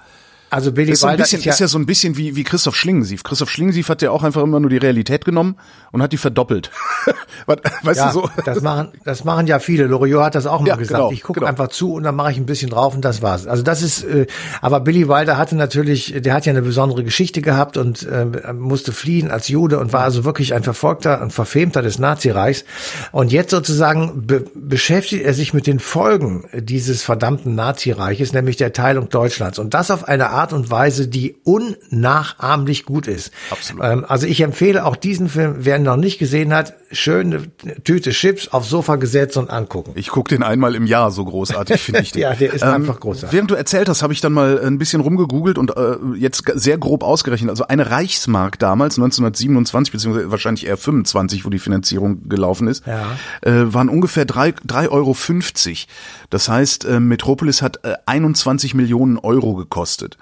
also 0.54 0.70
Billy 0.72 0.92
ist, 0.92 1.00
so 1.00 1.08
ein 1.08 1.16
bisschen, 1.16 1.40
ist, 1.40 1.44
ja, 1.44 1.52
ist 1.52 1.58
ja 1.58 1.68
so 1.68 1.78
ein 1.78 1.86
bisschen 1.86 2.16
wie, 2.16 2.36
wie 2.36 2.44
Christoph 2.44 2.76
Schlingensief. 2.76 3.24
Christoph 3.24 3.50
Schlingensief 3.50 3.88
hat 3.88 4.02
ja 4.02 4.12
auch 4.12 4.22
einfach 4.22 4.42
immer 4.42 4.60
nur 4.60 4.70
die 4.70 4.76
Realität 4.76 5.24
genommen 5.24 5.56
und 5.90 6.00
hat 6.00 6.12
die 6.12 6.16
verdoppelt. 6.16 6.70
weißt 7.46 7.98
ja, 7.98 8.06
du 8.08 8.12
so? 8.12 8.30
Das 8.44 8.60
machen, 8.60 8.92
das 9.04 9.24
machen 9.24 9.48
ja 9.48 9.58
viele. 9.58 9.86
Loriot 9.86 10.22
hat 10.22 10.34
das 10.36 10.46
auch 10.46 10.60
mal 10.60 10.68
ja, 10.68 10.76
gesagt. 10.76 10.98
Genau, 10.98 11.10
ich 11.10 11.22
gucke 11.22 11.40
genau. 11.40 11.50
einfach 11.50 11.68
zu 11.68 11.94
und 11.94 12.04
dann 12.04 12.14
mache 12.14 12.30
ich 12.30 12.38
ein 12.38 12.46
bisschen 12.46 12.70
drauf 12.70 12.94
und 12.94 13.04
das 13.04 13.20
war's. 13.20 13.46
Also 13.46 13.62
das 13.62 13.82
ist, 13.82 14.04
äh, 14.04 14.26
aber 14.60 14.80
Billy 14.80 15.08
Wilder 15.08 15.36
hatte 15.38 15.56
natürlich, 15.56 16.14
der 16.16 16.34
hat 16.34 16.46
ja 16.46 16.50
eine 16.50 16.62
besondere 16.62 17.02
Geschichte 17.02 17.42
gehabt 17.42 17.76
und 17.76 18.06
äh, 18.06 18.52
musste 18.52 18.92
fliehen 18.92 19.30
als 19.30 19.48
Jude 19.48 19.78
und 19.80 19.92
war 19.92 20.02
also 20.02 20.24
wirklich 20.24 20.54
ein 20.54 20.62
Verfolgter 20.62 21.20
und 21.20 21.32
Verfemter 21.32 21.82
des 21.82 21.98
Nazireichs. 21.98 22.64
Und 23.10 23.32
jetzt 23.32 23.50
sozusagen 23.50 24.26
be 24.26 24.44
beschäftigt 24.54 25.24
er 25.24 25.34
sich 25.34 25.52
mit 25.52 25.66
den 25.66 25.78
Folgen 25.78 26.44
dieses 26.52 27.02
verdammten 27.02 27.54
Nazireiches, 27.54 28.32
nämlich 28.32 28.56
der 28.56 28.72
Teilung 28.72 29.08
Deutschlands. 29.08 29.58
Und 29.58 29.74
das 29.74 29.90
auf 29.90 30.06
eine 30.08 30.30
Art 30.30 30.43
Art 30.44 30.52
und 30.52 30.70
Weise, 30.70 31.08
die 31.08 31.36
unnachahmlich 31.44 32.84
gut 32.84 33.06
ist. 33.06 33.32
Absolut. 33.48 33.82
Ähm, 33.82 34.04
also 34.06 34.26
ich 34.26 34.42
empfehle 34.42 34.84
auch 34.84 34.94
diesen 34.94 35.30
Film, 35.30 35.54
wer 35.60 35.76
ihn 35.76 35.84
noch 35.84 35.96
nicht 35.96 36.18
gesehen 36.18 36.52
hat, 36.52 36.74
schöne 36.94 37.42
Tüte 37.84 38.10
Chips 38.10 38.48
aufs 38.48 38.68
Sofa 38.70 38.96
gesetzt 38.96 39.36
und 39.36 39.50
angucken. 39.50 39.92
Ich 39.94 40.08
gucke 40.08 40.34
den 40.34 40.42
einmal 40.42 40.74
im 40.74 40.86
Jahr, 40.86 41.10
so 41.10 41.24
großartig 41.24 41.80
finde 41.80 42.00
ich 42.02 42.12
den. 42.12 42.22
ja, 42.22 42.34
der 42.34 42.52
ist 42.52 42.62
ähm, 42.62 42.68
einfach 42.68 43.00
großartig. 43.00 43.32
Während 43.32 43.50
du 43.50 43.54
erzählt 43.54 43.88
hast, 43.88 44.02
habe 44.02 44.12
ich 44.12 44.20
dann 44.20 44.32
mal 44.32 44.60
ein 44.60 44.78
bisschen 44.78 45.00
rumgegoogelt 45.00 45.58
und 45.58 45.76
äh, 45.76 45.96
jetzt 46.16 46.44
sehr 46.54 46.78
grob 46.78 47.02
ausgerechnet. 47.02 47.50
Also 47.50 47.66
eine 47.66 47.90
Reichsmark 47.90 48.58
damals, 48.58 48.96
1927, 48.98 49.92
beziehungsweise 49.92 50.30
wahrscheinlich 50.30 50.66
eher 50.66 50.76
25, 50.76 51.44
wo 51.44 51.50
die 51.50 51.58
Finanzierung 51.58 52.28
gelaufen 52.28 52.68
ist, 52.68 52.86
ja. 52.86 53.04
äh, 53.42 53.72
waren 53.72 53.88
ungefähr 53.88 54.24
drei 54.24 54.54
drei 54.64 54.88
Euro. 54.88 55.14
fünfzig. 55.14 55.88
Das 56.30 56.48
heißt, 56.48 56.84
äh, 56.84 57.00
Metropolis 57.00 57.62
hat 57.62 57.84
äh, 57.84 57.94
21 58.06 58.74
Millionen 58.74 59.18
Euro 59.18 59.54
gekostet. 59.54 60.16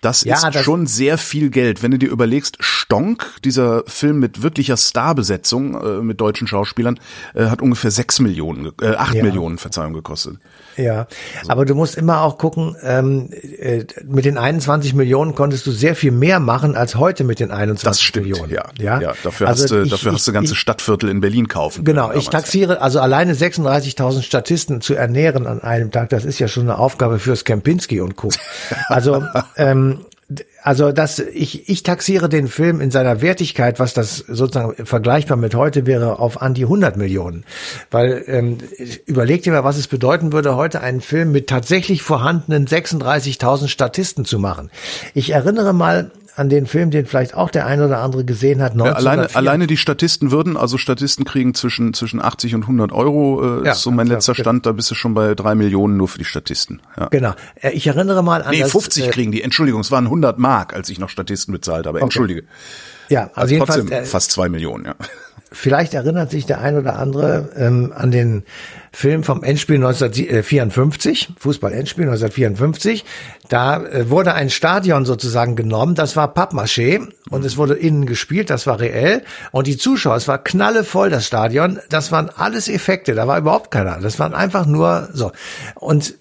Das 0.00 0.24
ja, 0.24 0.34
ist 0.34 0.44
das 0.44 0.64
schon 0.64 0.86
sehr 0.86 1.18
viel 1.18 1.50
Geld. 1.50 1.82
Wenn 1.82 1.90
du 1.90 1.98
dir 1.98 2.08
überlegst, 2.10 2.56
Stonk, 2.60 3.26
dieser 3.44 3.82
Film 3.86 4.18
mit 4.18 4.42
wirklicher 4.42 4.76
Starbesetzung 4.76 5.74
äh, 5.74 6.02
mit 6.02 6.20
deutschen 6.20 6.46
Schauspielern, 6.46 7.00
äh, 7.34 7.46
hat 7.46 7.62
ungefähr 7.62 7.90
sechs 7.90 8.20
Millionen, 8.20 8.72
äh, 8.80 8.94
acht 8.94 9.14
ja. 9.14 9.22
Millionen, 9.22 9.58
Verzeihung, 9.58 9.92
gekostet. 9.92 10.36
Ja, 10.76 11.08
also. 11.40 11.50
aber 11.50 11.64
du 11.64 11.74
musst 11.74 11.96
immer 11.96 12.22
auch 12.22 12.38
gucken, 12.38 12.76
ähm, 12.82 13.30
äh, 13.32 13.84
mit 14.04 14.24
den 14.24 14.38
21 14.38 14.94
Millionen 14.94 15.34
konntest 15.34 15.66
du 15.66 15.72
sehr 15.72 15.96
viel 15.96 16.12
mehr 16.12 16.38
machen 16.38 16.76
als 16.76 16.94
heute 16.94 17.24
mit 17.24 17.40
den 17.40 17.50
21 17.50 17.82
das 17.82 18.00
stimmt, 18.00 18.28
Millionen. 18.28 18.52
Ja, 18.52 18.64
ja, 18.78 19.00
ja 19.00 19.12
dafür 19.24 19.48
also 19.48 19.64
hast 19.64 19.70
du, 19.70 19.82
ich, 19.82 19.90
dafür 19.90 20.12
hast 20.12 20.28
du 20.28 20.32
ganze 20.32 20.52
ich, 20.52 20.58
Stadtviertel 20.58 21.10
in 21.10 21.20
Berlin 21.20 21.48
kaufen. 21.48 21.84
Genau, 21.84 22.12
ich 22.12 22.28
taxiere, 22.28 22.80
also 22.80 23.00
alleine 23.00 23.34
36.000 23.34 24.22
Statisten 24.22 24.80
zu 24.80 24.94
ernähren 24.94 25.46
an 25.46 25.60
einem 25.60 25.90
Tag, 25.90 26.10
das 26.10 26.24
ist 26.24 26.38
ja 26.38 26.46
schon 26.46 26.64
eine 26.64 26.78
Aufgabe 26.78 27.18
fürs 27.18 27.44
Kempinski 27.44 28.00
und 28.00 28.16
Co. 28.16 28.28
Also 28.88 29.24
ähm, 29.56 29.97
also 30.62 30.92
das, 30.92 31.20
ich, 31.20 31.70
ich 31.70 31.82
taxiere 31.82 32.28
den 32.28 32.48
Film 32.48 32.82
in 32.82 32.90
seiner 32.90 33.22
Wertigkeit, 33.22 33.80
was 33.80 33.94
das 33.94 34.18
sozusagen 34.18 34.84
vergleichbar 34.84 35.38
mit 35.38 35.54
heute 35.54 35.86
wäre, 35.86 36.18
auf 36.18 36.42
an 36.42 36.52
die 36.52 36.64
100 36.64 36.98
Millionen. 36.98 37.44
Weil 37.90 38.24
ähm, 38.26 38.58
überleg 39.06 39.42
dir 39.42 39.52
mal, 39.52 39.64
was 39.64 39.78
es 39.78 39.88
bedeuten 39.88 40.32
würde, 40.32 40.54
heute 40.54 40.82
einen 40.82 41.00
Film 41.00 41.32
mit 41.32 41.46
tatsächlich 41.48 42.02
vorhandenen 42.02 42.66
36.000 42.66 43.68
Statisten 43.68 44.26
zu 44.26 44.38
machen. 44.38 44.70
Ich 45.14 45.30
erinnere 45.30 45.72
mal 45.72 46.10
an 46.38 46.48
den 46.48 46.66
Film, 46.66 46.90
den 46.90 47.06
vielleicht 47.06 47.34
auch 47.34 47.50
der 47.50 47.66
ein 47.66 47.80
oder 47.80 47.98
andere 47.98 48.24
gesehen 48.24 48.62
hat. 48.62 48.74
Ja, 48.74 48.92
alleine, 48.92 49.34
alleine 49.34 49.66
die 49.66 49.76
Statisten 49.76 50.30
würden, 50.30 50.56
also 50.56 50.78
Statisten 50.78 51.24
kriegen 51.24 51.54
zwischen, 51.54 51.94
zwischen 51.94 52.20
80 52.20 52.54
und 52.54 52.62
100 52.62 52.92
Euro, 52.92 53.60
äh, 53.60 53.66
ja, 53.66 53.72
ist 53.72 53.82
so 53.82 53.90
mein 53.90 54.06
letzter 54.06 54.34
ja, 54.34 54.42
Stand, 54.42 54.66
da 54.66 54.72
bist 54.72 54.90
du 54.90 54.94
schon 54.94 55.14
bei 55.14 55.34
drei 55.34 55.54
Millionen 55.54 55.96
nur 55.96 56.08
für 56.08 56.18
die 56.18 56.24
Statisten. 56.24 56.80
Ja. 56.96 57.06
Genau. 57.08 57.34
Äh, 57.56 57.70
ich 57.70 57.86
erinnere 57.86 58.22
mal 58.22 58.42
an 58.42 58.50
Nee, 58.50 58.64
50 58.64 59.02
das, 59.02 59.08
äh, 59.08 59.12
kriegen 59.12 59.32
die, 59.32 59.42
Entschuldigung, 59.42 59.80
es 59.80 59.90
waren 59.90 60.04
100 60.04 60.38
Mark, 60.38 60.74
als 60.74 60.88
ich 60.88 60.98
noch 60.98 61.08
Statisten 61.08 61.52
bezahlt 61.52 61.86
habe, 61.86 62.00
entschuldige. 62.00 62.40
Okay. 62.40 63.14
Ja, 63.14 63.22
also, 63.22 63.32
also 63.34 63.54
jedenfalls, 63.54 63.80
trotzdem 63.80 63.98
äh, 63.98 64.04
fast 64.04 64.30
zwei 64.30 64.48
Millionen, 64.48 64.84
ja. 64.84 64.94
Vielleicht 65.50 65.94
erinnert 65.94 66.30
sich 66.30 66.44
der 66.44 66.60
ein 66.60 66.76
oder 66.76 66.98
andere 66.98 67.50
ähm, 67.56 67.92
an 67.96 68.10
den 68.10 68.44
Film 68.92 69.22
vom 69.22 69.42
Endspiel 69.42 69.76
1954, 69.76 71.30
Fußball-Endspiel 71.38 72.04
1954. 72.04 73.04
Da 73.48 73.82
äh, 73.82 74.10
wurde 74.10 74.34
ein 74.34 74.50
Stadion 74.50 75.06
sozusagen 75.06 75.56
genommen, 75.56 75.94
das 75.94 76.16
war 76.16 76.34
Pappmaché 76.34 77.08
und 77.30 77.46
es 77.46 77.56
wurde 77.56 77.74
innen 77.74 78.04
gespielt, 78.04 78.50
das 78.50 78.66
war 78.66 78.78
reell. 78.78 79.22
Und 79.50 79.66
die 79.66 79.78
Zuschauer, 79.78 80.16
es 80.16 80.28
war 80.28 80.38
knallevoll, 80.38 81.08
das 81.08 81.26
Stadion, 81.26 81.78
das 81.88 82.12
waren 82.12 82.28
alles 82.28 82.68
Effekte, 82.68 83.14
da 83.14 83.26
war 83.26 83.38
überhaupt 83.38 83.70
keiner. 83.70 83.98
Das 84.00 84.18
waren 84.18 84.34
einfach 84.34 84.66
nur 84.66 85.08
so. 85.14 85.32
Und 85.76 86.14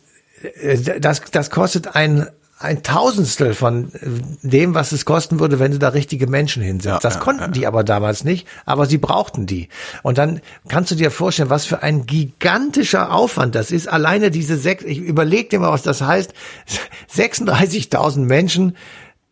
äh, 0.61 0.99
das, 0.99 1.21
das 1.31 1.49
kostet 1.49 1.95
ein 1.95 2.27
ein 2.59 2.81
Tausendstel 2.81 3.53
von 3.53 3.93
äh, 3.93 3.99
dem, 4.41 4.73
was 4.73 4.91
es 4.91 5.05
kosten 5.05 5.39
würde, 5.39 5.59
wenn 5.59 5.71
du 5.71 5.79
da 5.79 5.89
richtige 5.89 6.27
Menschen 6.27 6.63
hinsetzt. 6.63 7.03
Das 7.03 7.19
konnten 7.19 7.51
die 7.51 7.67
aber 7.67 7.83
damals 7.83 8.23
nicht, 8.23 8.47
aber 8.65 8.87
sie 8.87 8.97
brauchten 8.97 9.45
die. 9.45 9.69
Und 10.01 10.17
dann 10.17 10.41
kannst 10.67 10.91
du 10.91 10.95
dir 10.95 11.11
vorstellen, 11.11 11.49
was 11.49 11.65
für 11.65 11.83
ein 11.83 12.05
gigantischer 12.05 13.13
Aufwand 13.13 13.53
das 13.55 13.71
ist. 13.71 13.87
Alleine 13.87 14.31
diese 14.31 14.57
sechs, 14.57 14.83
ich 14.83 14.97
überleg 14.99 15.49
dir 15.49 15.59
mal, 15.59 15.71
was 15.71 15.83
das 15.83 16.01
heißt, 16.01 16.33
36.000 17.15 18.19
Menschen 18.19 18.75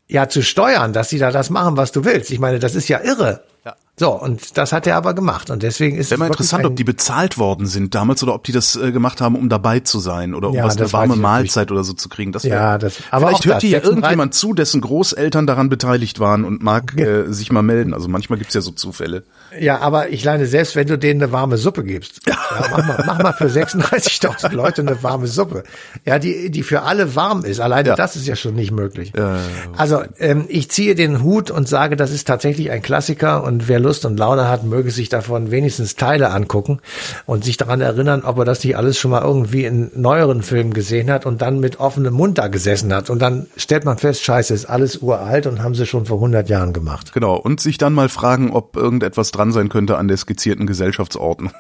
ja 0.08 0.30
zu 0.30 0.44
steuern, 0.44 0.94
dass 0.94 1.10
sie 1.10 1.18
da 1.18 1.32
das 1.32 1.50
machen, 1.50 1.78
was 1.78 1.92
du 1.92 2.06
willst. 2.06 2.30
Ich 2.30 2.40
meine, 2.40 2.60
das 2.60 2.76
ist 2.76 2.88
ja 2.88 3.02
irre. 3.02 3.44
Ja. 3.66 3.76
So, 3.98 4.12
und 4.12 4.58
das 4.58 4.74
hat 4.74 4.88
er 4.88 4.98
aber 4.98 5.14
gemacht. 5.14 5.50
Und 5.50 5.64
deswegen 5.64 5.96
ist 5.96 6.12
Wäre 6.12 6.20
mal 6.20 6.28
interessant, 6.28 6.66
ob 6.66 6.76
die 6.76 6.84
bezahlt 6.84 7.38
worden 7.38 7.66
sind 7.66 7.96
damals 7.96 8.22
oder 8.24 8.34
ob 8.34 8.44
die 8.44 8.52
das 8.52 8.76
äh, 8.76 8.92
gemacht 8.92 9.22
haben, 9.22 9.36
um 9.36 9.48
dabei 9.48 9.80
zu 9.80 10.00
sein 10.00 10.34
oder 10.34 10.50
um 10.50 10.56
ja, 10.56 10.66
was 10.66 10.76
eine 10.76 10.92
warme 10.92 11.16
Mahlzeit 11.16 11.72
oder 11.72 11.86
so 11.86 11.94
zu 11.94 12.10
kriegen. 12.10 12.34
Das 12.34 12.44
wär, 12.44 12.56
ja, 12.56 12.78
das, 12.78 12.98
aber 13.10 13.28
vielleicht 13.28 13.46
hört 13.46 13.62
hier 13.62 13.80
ja 13.80 13.84
irgendjemand 13.84 14.34
zu, 14.34 14.54
dessen 14.54 14.82
Großeltern 14.82 15.48
daran 15.48 15.70
beteiligt 15.70 16.20
waren 16.20 16.44
und 16.44 16.62
mag 16.62 17.00
äh, 17.00 17.32
sich 17.32 17.54
mal 17.54 17.62
melden. 17.62 17.94
Also 17.94 18.10
manchmal 18.10 18.38
gibt's 18.38 18.54
ja 18.54 18.60
so 18.60 18.72
Zufälle. 18.72 19.24
Ja, 19.58 19.80
aber 19.80 20.10
ich 20.10 20.26
leine 20.26 20.46
selbst, 20.46 20.76
wenn 20.76 20.88
du 20.88 20.98
denen 20.98 21.24
eine 21.24 21.32
warme 21.32 21.58
Suppe 21.58 21.86
gibst, 21.86 22.20
ja, 22.28 22.38
mach, 22.72 22.86
mal, 22.86 23.04
mach 23.08 23.20
mal 23.20 23.34
für 23.34 23.46
36.000 23.46 24.52
Leute 24.52 24.82
eine 24.82 25.02
warme 25.04 25.28
Suppe. 25.28 25.64
Ja, 26.04 26.20
die, 26.20 26.50
die 26.50 26.64
für 26.64 26.82
alle 26.82 27.16
warm 27.16 27.46
ist. 27.46 27.62
Alleine 27.62 27.90
ja. 27.90 27.96
das 27.96 28.18
ist 28.18 28.28
ja 28.28 28.36
schon 28.36 28.56
nicht 28.56 28.72
möglich. 28.72 29.14
Ja, 29.16 29.40
also 29.78 30.04
ähm, 30.20 30.44
ich 30.50 30.70
ziehe 30.70 30.96
den 30.96 31.24
Hut 31.24 31.50
und 31.50 31.70
sage, 31.70 31.96
das 31.96 32.12
ist 32.12 32.28
tatsächlich 32.28 32.72
ein 32.72 32.82
Klassiker 32.82 33.42
und 33.44 33.70
wer 33.70 33.85
Lust 33.86 34.06
und 34.06 34.18
Laune 34.18 34.50
hat, 34.50 34.64
möge 34.64 34.92
sich 34.92 35.10
davon 35.10 35.52
wenigstens 35.52 35.96
Teile 35.96 36.32
angucken 36.32 36.80
und 37.26 37.46
sich 37.46 37.56
daran 37.58 37.82
erinnern, 37.82 38.24
ob 38.26 38.40
er 38.40 38.46
das 38.46 38.64
nicht 38.64 38.76
alles 38.76 38.98
schon 38.98 39.12
mal 39.12 39.22
irgendwie 39.22 39.64
in 39.66 39.92
neueren 39.96 40.42
Filmen 40.42 40.74
gesehen 40.74 41.12
hat 41.12 41.26
und 41.26 41.42
dann 41.42 41.60
mit 41.60 41.80
offenem 41.80 42.14
Mund 42.14 42.38
da 42.38 42.48
gesessen 42.48 42.94
hat. 42.94 43.10
Und 43.10 43.20
dann 43.20 43.48
stellt 43.58 43.86
man 43.86 43.98
fest, 43.98 44.24
scheiße, 44.24 44.54
ist 44.54 44.66
alles 44.66 44.98
uralt 44.98 45.46
und 45.48 45.62
haben 45.62 45.76
sie 45.76 45.86
schon 45.86 46.06
vor 46.06 46.18
100 46.18 46.50
Jahren 46.50 46.74
gemacht. 46.74 47.14
Genau. 47.14 47.36
Und 47.36 47.62
sich 47.62 47.78
dann 47.78 47.94
mal 47.94 48.10
fragen, 48.10 48.52
ob 48.52 48.76
irgendetwas 48.76 49.32
dran 49.32 49.52
sein 49.52 49.70
könnte 49.70 49.98
an 49.98 50.08
der 50.08 50.18
skizzierten 50.18 50.68
Gesellschaftsordnung. 50.68 51.52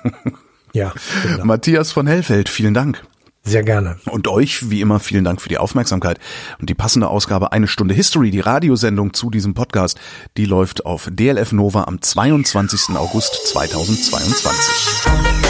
Ja. 0.74 0.92
Genau. 1.24 1.46
Matthias 1.46 1.92
von 1.92 2.06
Hellfeld, 2.06 2.50
vielen 2.50 2.74
Dank. 2.74 3.02
Sehr 3.46 3.64
gerne. 3.64 3.98
Und 4.06 4.28
euch, 4.28 4.72
wie 4.72 4.82
immer, 4.82 5.00
vielen 5.00 5.24
Dank 5.24 5.40
für 5.40 5.50
die 5.50 5.60
Aufmerksamkeit. 5.60 6.20
Und 6.60 6.68
die 6.68 6.74
passende 6.74 7.08
Ausgabe 7.10 7.52
Eine 7.52 7.68
Stunde 7.68 7.94
History, 7.94 8.32
die 8.32 8.40
Radiosendung 8.40 9.14
zu 9.14 9.30
diesem 9.30 9.54
Podcast, 9.54 10.00
die 10.36 10.46
läuft 10.46 10.88
auf 10.88 11.10
DLF 11.12 11.52
Nova 11.52 11.84
am 11.84 12.02
22. 12.02 12.96
August 12.96 13.48
2022. 13.48 15.45